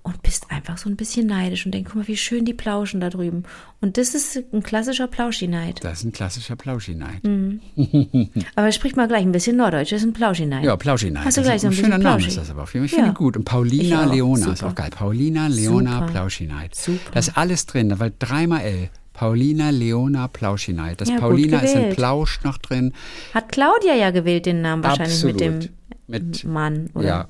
und 0.03 0.23
bist 0.23 0.47
einfach 0.51 0.79
so 0.79 0.89
ein 0.89 0.97
bisschen 0.97 1.27
neidisch 1.27 1.65
und 1.67 1.73
denkst, 1.73 1.91
guck 1.93 2.03
mal, 2.03 2.09
wie 2.09 2.17
schön 2.17 2.45
die 2.45 2.55
plauschen 2.55 3.01
da 3.01 3.11
drüben. 3.11 3.45
Und 3.81 3.97
das 3.97 4.15
ist 4.15 4.37
ein 4.53 4.63
klassischer 4.63 5.07
Plauschineid. 5.07 5.83
Das 5.83 5.99
ist 6.01 6.05
ein 6.05 6.13
klassischer 6.13 6.57
Plauschi-Neid. 6.57 7.23
Mhm. 7.25 7.61
Aber 8.57 8.73
sprich 8.73 8.97
mal 8.97 9.09
gleich 9.09 9.23
ein 9.23 9.33
bisschen 9.33 9.57
Norddeutsch, 9.57 9.93
das 9.93 10.01
ist 10.03 10.09
ein 10.09 10.13
Plauschineid. 10.13 10.65
Ja, 10.65 10.77
Plauschi-Neid. 10.77 11.25
Hast 11.25 11.37
du 11.39 11.43
gleich 11.43 11.57
ist 11.57 11.63
so 11.63 11.69
ein 11.69 11.73
ein 11.73 11.77
schöner 11.77 11.99
Name 11.99 12.27
ist 12.27 12.37
das 12.37 12.51
aber 12.51 12.63
auf 12.63 12.75
jeden 12.75 12.83
Fall. 12.83 12.87
Ich 12.87 12.91
finde 12.93 13.07
Ja. 13.07 13.13
ihn 13.13 13.15
gut. 13.15 13.37
Und 13.37 13.45
Paulina. 13.45 14.05
Leona 14.05 14.53
ist 14.53 14.59
Super. 14.59 14.71
auch 14.71 14.75
geil. 14.75 14.91
Paulina 14.91 15.47
Leona 15.49 16.01
Super. 16.01 16.07
Plauschineid. 16.13 16.75
Super. 16.75 17.11
Da 17.13 17.19
ist 17.21 17.37
alles 17.37 17.67
drin, 17.67 17.95
weil 17.99 18.13
dreimal 18.19 18.61
L. 18.63 18.91
Paulina 19.13 19.71
Leona 19.71 20.29
Plauschineid. 20.29 21.01
Das 21.01 21.09
Ja, 21.09 21.19
Paulina 21.19 21.59
ist 21.61 21.75
in. 21.75 21.95
Plausch 21.95 22.41
noch 22.45 22.59
drin. 22.59 22.93
Hat 23.35 23.51
Claudia 23.51 23.95
ja 23.95 24.11
gewählt 24.11 24.47
den 24.47 24.63
Namen 24.63 24.83
wahrscheinlich 24.83 25.15
Absolut. 25.17 25.41
mit 25.41 25.63
dem 25.65 25.69
Mit, 26.07 26.45
Mann 26.45 26.91
oder 26.95 27.07
ja, 27.07 27.29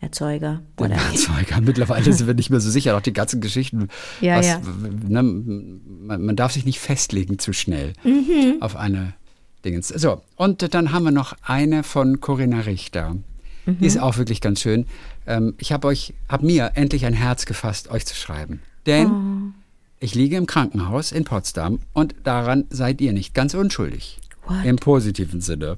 Erzeuger. 0.00 0.62
Oder 0.76 0.94
Erzeuger. 1.12 1.60
Mittlerweile 1.60 2.12
sind 2.12 2.26
wir 2.26 2.34
nicht 2.34 2.50
mehr 2.50 2.60
so 2.60 2.70
sicher. 2.70 2.96
Auch 2.96 3.00
die 3.00 3.12
ganzen 3.12 3.40
Geschichten. 3.40 3.88
Ja, 4.20 4.38
was, 4.38 4.46
ja. 4.46 4.60
Ne, 5.08 5.22
man, 5.22 6.24
man 6.24 6.36
darf 6.36 6.52
sich 6.52 6.64
nicht 6.64 6.78
festlegen 6.78 7.38
zu 7.38 7.52
schnell 7.52 7.94
Mhm. 8.04 8.56
auf 8.60 8.76
eine 8.76 9.14
Dingens. 9.64 9.88
So, 9.88 10.22
und 10.36 10.72
dann 10.72 10.92
haben 10.92 11.04
wir 11.04 11.10
noch 11.10 11.34
eine 11.42 11.82
von 11.82 12.20
Corinna 12.20 12.60
Richter. 12.60 13.16
Die 13.66 13.70
Mhm. 13.72 13.82
ist 13.84 13.98
auch 13.98 14.16
wirklich 14.18 14.40
ganz 14.40 14.60
schön. 14.60 14.86
Ähm, 15.26 15.54
ich 15.58 15.72
habe 15.72 15.88
euch, 15.88 16.14
habe 16.28 16.46
mir 16.46 16.72
endlich 16.74 17.04
ein 17.04 17.12
Herz 17.12 17.44
gefasst, 17.44 17.90
euch 17.90 18.06
zu 18.06 18.14
schreiben. 18.14 18.60
Denn 18.86 19.06
Oh. 19.08 19.52
Ich 20.00 20.14
liege 20.14 20.36
im 20.36 20.46
Krankenhaus 20.46 21.12
in 21.12 21.24
Potsdam 21.24 21.80
und 21.92 22.14
daran 22.24 22.64
seid 22.70 23.00
ihr 23.00 23.12
nicht 23.12 23.34
ganz 23.34 23.54
unschuldig. 23.54 24.18
What? 24.46 24.64
Im 24.64 24.76
positiven 24.76 25.40
Sinne. 25.40 25.76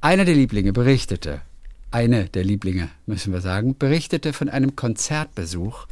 Einer 0.00 0.24
der 0.24 0.34
Lieblinge 0.34 0.72
berichtete, 0.72 1.42
eine 1.90 2.24
der 2.26 2.44
Lieblinge, 2.44 2.88
müssen 3.06 3.32
wir 3.32 3.40
sagen, 3.40 3.76
berichtete 3.76 4.32
von 4.32 4.48
einem 4.48 4.76
Konzertbesuch, 4.76 5.86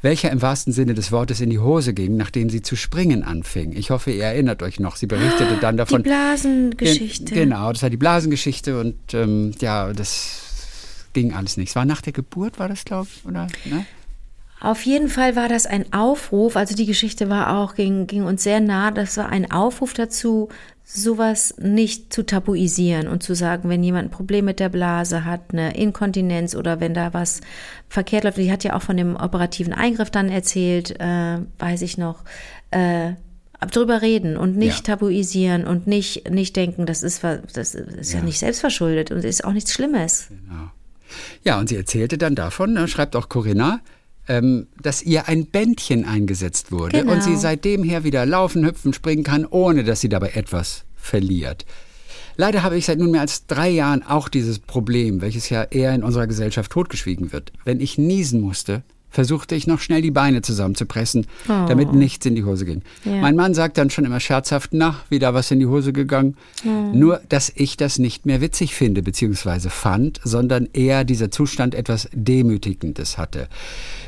welcher 0.00 0.30
im 0.30 0.40
wahrsten 0.40 0.72
Sinne 0.72 0.94
des 0.94 1.12
Wortes 1.12 1.40
in 1.40 1.50
die 1.50 1.58
Hose 1.58 1.92
ging, 1.92 2.16
nachdem 2.16 2.48
sie 2.50 2.62
zu 2.62 2.76
springen 2.76 3.22
anfing. 3.24 3.72
Ich 3.72 3.90
hoffe, 3.90 4.10
ihr 4.12 4.24
erinnert 4.24 4.62
euch 4.62 4.80
noch. 4.80 4.96
Sie 4.96 5.06
berichtete 5.06 5.58
dann 5.60 5.76
davon. 5.76 6.02
die 6.02 6.08
Blasengeschichte. 6.08 7.24
Gen- 7.26 7.50
Genau, 7.50 7.72
das 7.72 7.82
war 7.82 7.90
die 7.90 7.96
Blasengeschichte 7.96 8.80
und 8.80 8.96
ähm, 9.14 9.52
ja, 9.60 9.92
das 9.92 11.06
ging 11.12 11.34
alles 11.34 11.56
nicht. 11.56 11.70
Es 11.70 11.76
war 11.76 11.84
nach 11.84 12.00
der 12.00 12.12
Geburt, 12.12 12.58
war 12.58 12.68
das, 12.68 12.84
glaube 12.84 13.08
ich, 13.14 13.24
oder? 13.26 13.48
Ne? 13.66 13.84
Auf 14.62 14.86
jeden 14.86 15.08
Fall 15.08 15.34
war 15.34 15.48
das 15.48 15.66
ein 15.66 15.92
Aufruf, 15.92 16.54
also 16.56 16.76
die 16.76 16.86
Geschichte 16.86 17.28
war 17.28 17.58
auch, 17.58 17.74
ging, 17.74 18.06
ging 18.06 18.22
uns 18.22 18.44
sehr 18.44 18.60
nah, 18.60 18.92
das 18.92 19.16
war 19.16 19.28
ein 19.28 19.50
Aufruf 19.50 19.92
dazu, 19.92 20.50
sowas 20.84 21.54
nicht 21.58 22.12
zu 22.12 22.24
tabuisieren 22.24 23.08
und 23.08 23.24
zu 23.24 23.34
sagen, 23.34 23.68
wenn 23.68 23.82
jemand 23.82 24.06
ein 24.08 24.10
Problem 24.12 24.44
mit 24.44 24.60
der 24.60 24.68
Blase 24.68 25.24
hat, 25.24 25.40
eine 25.52 25.76
Inkontinenz 25.76 26.54
oder 26.54 26.78
wenn 26.78 26.94
da 26.94 27.12
was 27.12 27.40
verkehrt 27.88 28.22
läuft, 28.22 28.38
die 28.38 28.52
hat 28.52 28.62
ja 28.62 28.76
auch 28.76 28.82
von 28.82 28.96
dem 28.96 29.16
operativen 29.16 29.72
Eingriff 29.72 30.10
dann 30.10 30.28
erzählt, 30.28 30.94
äh, 31.00 31.38
weiß 31.58 31.82
ich 31.82 31.98
noch, 31.98 32.22
äh, 32.70 33.14
drüber 33.72 34.00
reden 34.00 34.36
und 34.36 34.56
nicht 34.56 34.86
Ja. 34.86 34.94
tabuisieren 34.94 35.66
und 35.66 35.88
nicht, 35.88 36.30
nicht 36.30 36.54
denken, 36.54 36.86
das 36.86 37.02
ist, 37.02 37.24
das 37.24 37.74
ist 37.74 38.12
ja. 38.12 38.20
Ja. 38.20 38.24
nicht 38.24 38.38
selbstverschuldet 38.38 39.10
und 39.10 39.24
ist 39.24 39.44
auch 39.44 39.52
nichts 39.52 39.72
Schlimmes. 39.72 40.28
Genau. 40.28 40.70
Ja, 41.42 41.58
und 41.58 41.68
sie 41.68 41.76
erzählte 41.76 42.16
dann 42.16 42.36
davon, 42.36 42.74
ne, 42.74 42.86
schreibt 42.86 43.16
auch 43.16 43.28
Corinna, 43.28 43.80
ähm, 44.28 44.68
dass 44.80 45.02
ihr 45.02 45.28
ein 45.28 45.46
Bändchen 45.46 46.04
eingesetzt 46.04 46.70
wurde 46.72 47.00
Genau. 47.00 47.12
und 47.12 47.22
sie 47.22 47.36
seitdem 47.36 47.82
her 47.82 48.04
wieder 48.04 48.24
laufen, 48.26 48.64
hüpfen, 48.64 48.92
springen 48.92 49.24
kann, 49.24 49.44
ohne 49.46 49.84
dass 49.84 50.00
sie 50.00 50.08
dabei 50.08 50.30
etwas 50.34 50.84
verliert. 50.94 51.66
Leider 52.36 52.62
habe 52.62 52.78
ich 52.78 52.86
seit 52.86 52.98
nunmehr 52.98 53.20
als 53.20 53.46
drei 53.46 53.68
Jahren 53.68 54.02
auch 54.02 54.28
dieses 54.28 54.58
Problem, 54.58 55.20
welches 55.20 55.50
ja 55.50 55.64
eher 55.64 55.94
in 55.94 56.02
unserer 56.02 56.26
Gesellschaft 56.26 56.70
totgeschwiegen 56.72 57.32
wird. 57.32 57.52
Wenn 57.64 57.80
ich 57.80 57.98
niesen 57.98 58.40
musste, 58.40 58.82
versuchte 59.12 59.54
ich 59.54 59.66
noch 59.66 59.78
schnell 59.78 60.02
die 60.02 60.10
Beine 60.10 60.42
zusammenzupressen, 60.42 61.26
damit 61.46 61.92
nichts 61.92 62.26
in 62.26 62.34
die 62.34 62.44
Hose 62.44 62.64
ging. 62.64 62.82
Oh. 63.04 63.10
Ja. 63.10 63.20
Mein 63.20 63.36
Mann 63.36 63.54
sagt 63.54 63.78
dann 63.78 63.90
schon 63.90 64.04
immer 64.04 64.18
scherzhaft, 64.18 64.70
na, 64.72 64.96
wieder 65.08 65.34
was 65.34 65.50
in 65.50 65.60
die 65.60 65.66
Hose 65.66 65.92
gegangen. 65.92 66.36
Nur, 66.64 67.20
dass 67.28 67.52
ich 67.54 67.76
das 67.76 67.98
nicht 67.98 68.26
mehr 68.26 68.40
witzig 68.40 68.74
finde, 68.74 69.02
beziehungsweise 69.02 69.70
fand, 69.70 70.20
sondern 70.24 70.68
eher 70.72 71.04
dieser 71.04 71.30
Zustand 71.30 71.74
etwas 71.74 72.08
Demütigendes 72.12 73.18
hatte. 73.18 73.48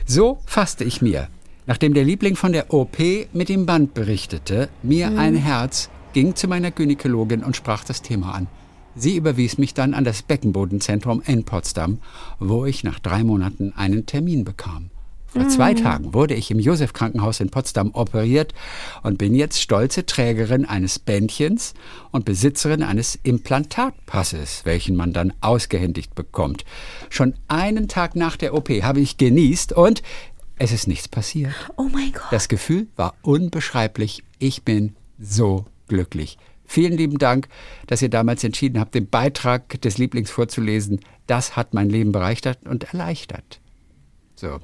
So 0.07 0.39
fasste 0.47 0.85
ich 0.85 1.03
mir, 1.03 1.29
nachdem 1.67 1.95
der 1.95 2.05
Liebling 2.05 2.37
von 2.37 2.53
der 2.53 2.73
OP 2.73 2.99
mit 3.33 3.49
dem 3.49 3.67
Band 3.67 3.95
berichtete, 3.95 4.69
mir 4.83 5.17
ein 5.19 5.37
Herz, 5.37 5.91
ging 6.15 6.35
zu 6.35 6.49
meiner 6.49 6.71
Gynäkologin 6.71 7.43
und 7.43 7.57
sprach 7.57 7.85
das 7.85 8.01
Thema 8.01 8.35
an. 8.35 8.47
Sie 8.97 9.17
überwies 9.17 9.59
mich 9.59 9.75
dann 9.75 9.93
an 9.93 10.05
das 10.05 10.23
Beckenbodenzentrum 10.23 11.21
in 11.27 11.45
Potsdam, 11.45 11.99
wo 12.39 12.65
ich 12.65 12.85
nach 12.85 13.01
drei 13.01 13.25
Monaten 13.25 13.73
einen 13.75 14.07
Termin 14.07 14.45
bekam. 14.45 14.91
Vor 15.35 15.49
zwei 15.49 15.75
Tagen 15.75 16.15
wurde 16.15 16.35
ich 16.35 16.53
im 16.53 16.61
Josef-Krankenhaus 16.61 17.41
in 17.41 17.51
Potsdam 17.51 17.91
operiert 17.93 18.55
und 19.03 19.19
bin 19.19 19.35
jetzt 19.35 19.61
stolze 19.61 20.07
Trägerin 20.07 20.65
eines 20.65 21.01
Bändchens 21.01 21.75
und 22.13 22.25
Besitzerin 22.25 22.85
eines 22.85 23.19
Implantatpasses, 23.21 24.65
welchen 24.65 24.95
man 24.95 25.13
dann 25.13 25.33
ausgehändigt 25.41 26.15
bekommt. 26.15 26.65
Schon 27.11 27.35
einen 27.49 27.89
Tag 27.89 28.15
nach 28.15 28.37
der 28.37 28.55
OP 28.55 28.69
habe 28.69 29.01
ich 29.01 29.17
genießt 29.17 29.73
und 29.73 30.05
es 30.57 30.71
ist 30.71 30.87
nichts 30.87 31.09
passiert. 31.09 31.53
Oh 31.77 31.89
mein 31.93 32.13
Gott. 32.13 32.23
Das 32.31 32.47
Gefühl 32.47 32.87
war 32.95 33.15
unbeschreiblich. 33.23 34.23
Ich 34.39 34.63
bin 34.63 34.95
so 35.19 35.67
glücklich. 35.89 36.39
Vielen 36.65 36.97
lieben 36.97 37.19
Dank, 37.19 37.49
dass 37.89 38.03
ihr 38.03 38.09
damals 38.09 38.45
entschieden 38.45 38.79
habt, 38.79 38.95
den 38.95 39.11
Beitrag 39.11 39.81
des 39.81 39.99
Lieblings 39.99 40.31
vorzulesen. 40.31 41.01
Das 41.27 41.57
hat 41.57 41.75
mein 41.75 41.91
Leben 41.91 42.13
bereichert 42.13 42.65
und 42.69 42.85
erleichtert. 42.85 43.61
So. 44.37 44.61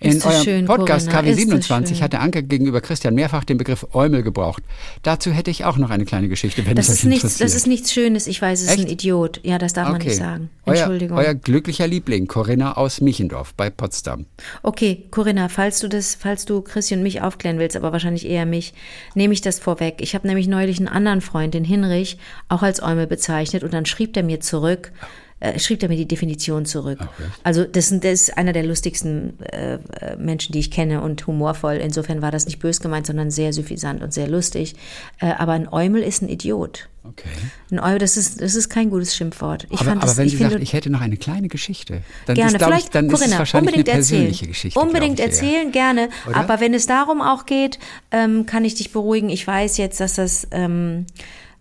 In 0.00 0.12
Ist 0.12 0.26
eurem 0.26 0.42
schön, 0.44 0.64
Podcast 0.66 1.10
Corinna, 1.10 1.32
KW27 1.32 1.86
schön. 1.88 2.00
hatte 2.00 2.20
Anke 2.20 2.42
gegenüber 2.42 2.80
Christian 2.80 3.14
mehrfach 3.14 3.44
den 3.44 3.58
Begriff 3.58 3.86
Eumel 3.92 4.22
gebraucht. 4.22 4.62
Dazu 5.02 5.30
hätte 5.32 5.50
ich 5.50 5.64
auch 5.64 5.76
noch 5.76 5.90
eine 5.90 6.04
kleine 6.04 6.28
Geschichte, 6.28 6.66
wenn 6.66 6.76
Das 6.76 6.88
es 6.88 6.96
ist, 6.96 7.04
euch 7.04 7.08
nichts, 7.10 7.24
interessiert. 7.24 7.48
das 7.48 7.54
ist 7.56 7.66
nichts 7.66 7.92
Schönes. 7.92 8.26
Ich 8.26 8.40
weiß, 8.40 8.60
es 8.60 8.66
ist 8.66 8.72
ein 8.72 8.84
Echt? 8.84 8.92
Idiot. 8.92 9.40
Ja, 9.42 9.58
das 9.58 9.72
darf 9.72 9.88
man 9.90 10.00
nicht 10.00 10.16
sagen. 10.16 10.50
Entschuldigung. 10.64 11.16
Euer, 11.18 11.26
euer 11.28 11.34
glücklicher 11.34 11.86
Liebling, 11.86 12.26
Corinna 12.26 12.76
aus 12.76 13.00
Michendorf 13.00 13.54
bei 13.54 13.70
Potsdam. 13.70 14.26
Okay, 14.62 15.06
Corinna, 15.10 15.48
falls 15.48 15.80
du 15.80 15.88
das, 15.88 16.14
falls 16.14 16.44
du 16.44 16.60
Christi 16.62 16.94
und 16.94 17.02
mich 17.02 17.22
aufklären 17.22 17.58
willst, 17.58 17.76
aber 17.76 17.92
wahrscheinlich 17.92 18.26
eher 18.26 18.46
mich, 18.46 18.74
nehme 19.14 19.32
ich 19.34 19.40
das 19.40 19.58
vorweg. 19.58 19.96
Ich 20.00 20.14
habe 20.14 20.26
nämlich 20.26 20.48
neulich 20.48 20.78
einen 20.78 20.88
anderen 20.88 21.20
Freund, 21.20 21.54
den 21.54 21.64
Hinrich, 21.64 22.18
auch 22.48 22.62
als 22.62 22.82
Eumel 22.82 23.06
bezeichnet 23.06 23.62
und 23.64 23.72
dann 23.74 23.86
schrieb 23.86 24.16
er 24.16 24.22
mir 24.22 24.40
zurück, 24.40 24.92
äh, 25.40 25.58
schrieb 25.58 25.82
er 25.82 25.88
mir 25.88 25.96
die 25.96 26.08
Definition 26.08 26.66
zurück. 26.66 26.98
Also 27.44 27.64
das, 27.64 27.90
das 28.00 28.12
ist 28.12 28.36
einer 28.36 28.52
der 28.52 28.64
lustigsten 28.64 29.38
äh, 29.40 29.74
äh, 29.74 30.16
Menschen, 30.16 30.52
die 30.52 30.58
ich 30.58 30.70
kenne 30.70 31.00
und 31.02 31.26
humorvoll. 31.26 31.76
Insofern 31.76 32.22
war 32.22 32.30
das 32.30 32.46
nicht 32.46 32.58
bös 32.58 32.80
gemeint, 32.80 33.06
sondern 33.06 33.30
sehr 33.30 33.52
suffisant 33.52 34.02
und 34.02 34.12
sehr 34.12 34.28
lustig. 34.28 34.74
Äh, 35.20 35.32
aber 35.38 35.52
ein 35.52 35.72
Eumel 35.72 36.02
ist 36.02 36.22
ein 36.22 36.28
Idiot. 36.28 36.88
Okay. 37.04 37.28
Ein 37.70 37.78
Eumel, 37.78 37.98
das 37.98 38.16
ist, 38.16 38.40
das 38.40 38.54
ist 38.54 38.68
kein 38.68 38.90
gutes 38.90 39.16
Schimpfwort. 39.16 39.66
Ich 39.70 39.80
aber, 39.80 39.90
fand 39.90 40.02
aber 40.02 40.08
das, 40.08 40.16
wenn 40.18 40.26
ich 40.26 40.32
sie 40.32 40.38
finde, 40.38 40.52
sagt, 40.54 40.62
ich 40.62 40.72
hätte 40.72 40.90
noch 40.90 41.00
eine 41.00 41.16
kleine 41.16 41.48
Geschichte, 41.48 42.02
dann 42.26 42.34
gerne, 42.34 42.56
ist, 42.56 42.62
vielleicht, 42.62 42.84
ich, 42.86 42.90
dann 42.90 43.06
ist 43.06 43.12
Corinna, 43.12 43.32
es 43.34 43.38
wahrscheinlich 43.38 43.74
eine 43.74 43.78
unbedingt 43.78 43.94
persönliche 43.94 44.28
erzählen. 44.28 44.48
Geschichte. 44.48 44.80
Unbedingt 44.80 45.18
ich 45.20 45.24
erzählen, 45.24 45.72
gerne. 45.72 46.08
Oder? 46.26 46.36
Aber 46.36 46.60
wenn 46.60 46.74
es 46.74 46.86
darum 46.86 47.22
auch 47.22 47.46
geht, 47.46 47.78
ähm, 48.10 48.44
kann 48.44 48.64
ich 48.64 48.74
dich 48.74 48.92
beruhigen. 48.92 49.30
Ich 49.30 49.46
weiß 49.46 49.78
jetzt, 49.78 50.00
dass 50.00 50.14
das, 50.14 50.48
ähm, 50.50 51.06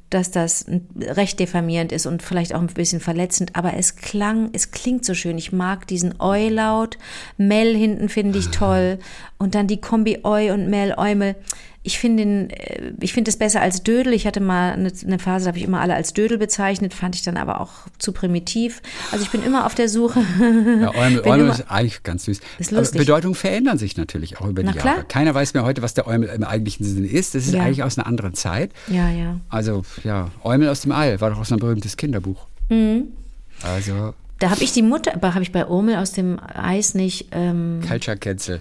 dass 0.09 0.31
das 0.31 0.65
recht 0.99 1.39
diffamierend 1.39 1.91
ist 1.91 2.05
und 2.05 2.23
vielleicht 2.23 2.53
auch 2.55 2.61
ein 2.61 2.67
bisschen 2.67 3.01
verletzend, 3.01 3.55
aber 3.55 3.73
es 3.75 3.97
klang, 3.97 4.49
es 4.53 4.71
klingt 4.71 5.03
so 5.03 5.13
schön. 5.13 5.37
Ich 5.37 5.51
mag 5.51 5.85
diesen 5.87 6.15
Eu-Laut. 6.19 6.97
Mel 7.37 7.75
hinten 7.75 8.07
finde 8.09 8.39
ich 8.39 8.47
toll. 8.51 8.99
Und 9.37 9.55
dann 9.55 9.67
die 9.67 9.81
Kombi 9.81 10.19
Eu 10.23 10.53
und 10.53 10.69
Mel, 10.69 10.93
Eumel. 10.97 11.35
Ich 11.87 11.99
finde 11.99 12.49
äh, 12.53 12.91
ich 12.99 13.13
finde 13.13 13.29
es 13.29 13.37
besser 13.37 13.61
als 13.61 13.81
Dödel. 13.81 14.11
Ich 14.13 14.27
hatte 14.27 14.41
mal 14.41 14.73
eine, 14.73 14.91
eine 15.05 15.19
Phase, 15.19 15.45
da 15.45 15.47
habe 15.49 15.57
ich 15.57 15.63
immer 15.63 15.79
alle 15.79 15.95
als 15.95 16.11
Dödel 16.13 16.37
bezeichnet, 16.37 16.93
fand 16.93 17.15
ich 17.15 17.23
dann 17.23 17.37
aber 17.37 17.61
auch 17.61 17.71
zu 17.97 18.11
primitiv. 18.11 18.81
Also 19.11 19.23
ich 19.23 19.31
bin 19.31 19.41
immer 19.41 19.65
auf 19.65 19.73
der 19.73 19.87
Suche. 19.87 20.19
Ja, 20.81 20.93
Eumel, 20.95 21.21
Eumel 21.25 21.49
ist 21.49 21.71
eigentlich 21.71 22.03
ganz 22.03 22.25
süß. 22.25 22.41
Ist 22.59 22.71
lustig. 22.71 22.99
Bedeutungen 22.99 23.35
verändern 23.35 23.77
sich 23.77 23.95
natürlich 23.95 24.39
auch 24.39 24.47
über 24.47 24.61
die 24.63 24.67
Na 24.69 24.75
Jahre. 24.75 24.93
klar. 24.95 25.03
Keiner 25.05 25.33
weiß 25.33 25.53
mehr 25.53 25.63
heute, 25.63 25.81
was 25.81 25.93
der 25.93 26.07
Eumel 26.07 26.29
im 26.29 26.43
eigentlichen 26.43 26.85
Sinne 26.85 27.07
ist. 27.07 27.33
Das 27.35 27.47
ist 27.47 27.53
Ja. 27.53 27.61
eigentlich 27.63 27.83
aus 27.83 27.97
einer 27.97 28.05
anderen 28.05 28.33
Zeit. 28.33 28.71
Ja, 28.89 29.09
ja. 29.09 29.39
Also, 29.49 29.83
ja, 30.03 30.29
Eumel 30.43 30.67
aus 30.69 30.81
dem 30.81 30.91
All 30.91 31.19
war 31.21 31.29
doch 31.29 31.39
auch 31.39 31.45
so 31.45 31.55
ein 31.55 31.59
berühmtes 31.59 31.95
Kinderbuch. 31.95 32.47
Mhm. 32.69 33.05
Also, 33.63 34.13
Da 34.39 34.49
habe 34.49 34.61
ich 34.63 34.73
die 34.73 34.81
Mutter, 34.83 35.13
aber 35.15 35.33
habe 35.33 35.43
ich 35.43 35.51
bei 35.53 35.65
Urmel 35.65 35.95
aus 35.95 36.11
dem 36.11 36.37
Eis 36.53 36.93
nicht. 36.93 37.29
Ähm, 37.31 37.79
Culture 37.87 38.17
Cancel. 38.17 38.59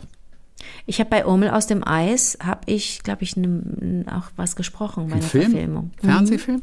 Ich 0.86 1.00
habe 1.00 1.10
bei 1.10 1.26
Urmel 1.26 1.50
aus 1.50 1.66
dem 1.66 1.86
Eis, 1.86 2.38
habe 2.42 2.60
ich, 2.66 3.02
glaube 3.02 3.22
ich, 3.24 3.36
ne, 3.36 4.04
auch 4.10 4.30
was 4.36 4.56
gesprochen 4.56 5.08
bei 5.08 5.14
einer 5.14 5.22
Film? 5.22 5.50
Verfilmung. 5.50 5.90
Mhm. 6.02 6.06
Fernsehfilm? 6.08 6.62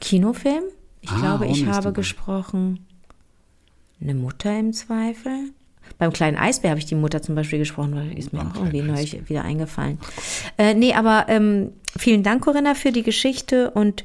Kinofilm? 0.00 0.64
Ich 1.00 1.10
Ah, 1.10 1.18
glaube, 1.18 1.46
ich 1.46 1.66
habe 1.66 1.92
gesprochen. 1.92 2.86
Eine 4.00 4.14
Mutter 4.14 4.58
im 4.58 4.72
Zweifel? 4.72 5.50
Beim 5.98 6.12
kleinen 6.12 6.36
Eisbär 6.36 6.70
habe 6.70 6.80
ich 6.80 6.86
die 6.86 6.94
Mutter 6.94 7.22
zum 7.22 7.34
Beispiel 7.34 7.58
gesprochen, 7.58 7.94
weil 7.94 8.18
ist 8.18 8.32
mir 8.32 8.40
Beim 8.40 8.52
auch 8.52 8.56
irgendwie 8.56 8.82
neulich 8.82 9.28
wieder 9.28 9.44
eingefallen. 9.44 9.98
Äh, 10.58 10.74
nee, 10.74 10.94
aber 10.94 11.26
ähm, 11.28 11.72
vielen 11.96 12.22
Dank, 12.22 12.42
Corinna, 12.42 12.74
für 12.74 12.90
die 12.90 13.02
Geschichte 13.02 13.70
und 13.70 14.04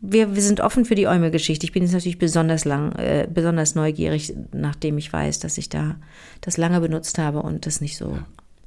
wir, 0.00 0.34
wir 0.34 0.42
sind 0.42 0.60
offen 0.60 0.84
für 0.84 0.94
die 0.94 1.08
Eumel-Geschichte. 1.08 1.64
Ich 1.64 1.72
bin 1.72 1.82
jetzt 1.82 1.92
natürlich 1.92 2.18
besonders 2.18 2.64
lang, 2.64 2.92
äh, 2.92 3.26
besonders 3.32 3.74
neugierig, 3.74 4.34
nachdem 4.52 4.98
ich 4.98 5.12
weiß, 5.12 5.40
dass 5.40 5.58
ich 5.58 5.68
da 5.68 5.96
das 6.40 6.56
lange 6.56 6.80
benutzt 6.80 7.18
habe 7.18 7.42
und 7.42 7.66
das 7.66 7.80
nicht 7.80 7.96
so 7.96 8.18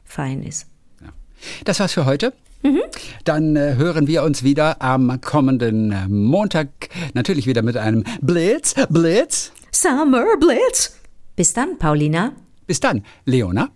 fein 0.04 0.44
ist. 0.44 0.68
Das 1.64 1.80
war's 1.80 1.94
für 1.94 2.06
heute. 2.06 2.34
Mhm. 2.64 2.82
Dann 3.24 3.56
äh, 3.56 3.76
hören 3.76 4.08
wir 4.08 4.24
uns 4.24 4.44
wieder 4.44 4.82
am 4.82 5.20
kommenden 5.22 5.92
äh, 5.92 6.08
Montag. 6.08 6.70
Natürlich 7.14 7.48
wieder 7.48 7.64
mit 7.64 7.78
einem 7.78 8.04
Blitz, 8.22 8.76
Blitz. 8.90 9.52
Summer 9.72 10.26
Blitz! 10.40 10.98
Bis 11.36 11.54
dann, 11.54 11.80
Paulina. 11.80 12.34
Bis 12.68 12.80
dann, 12.80 13.04
Leona. 13.26 13.70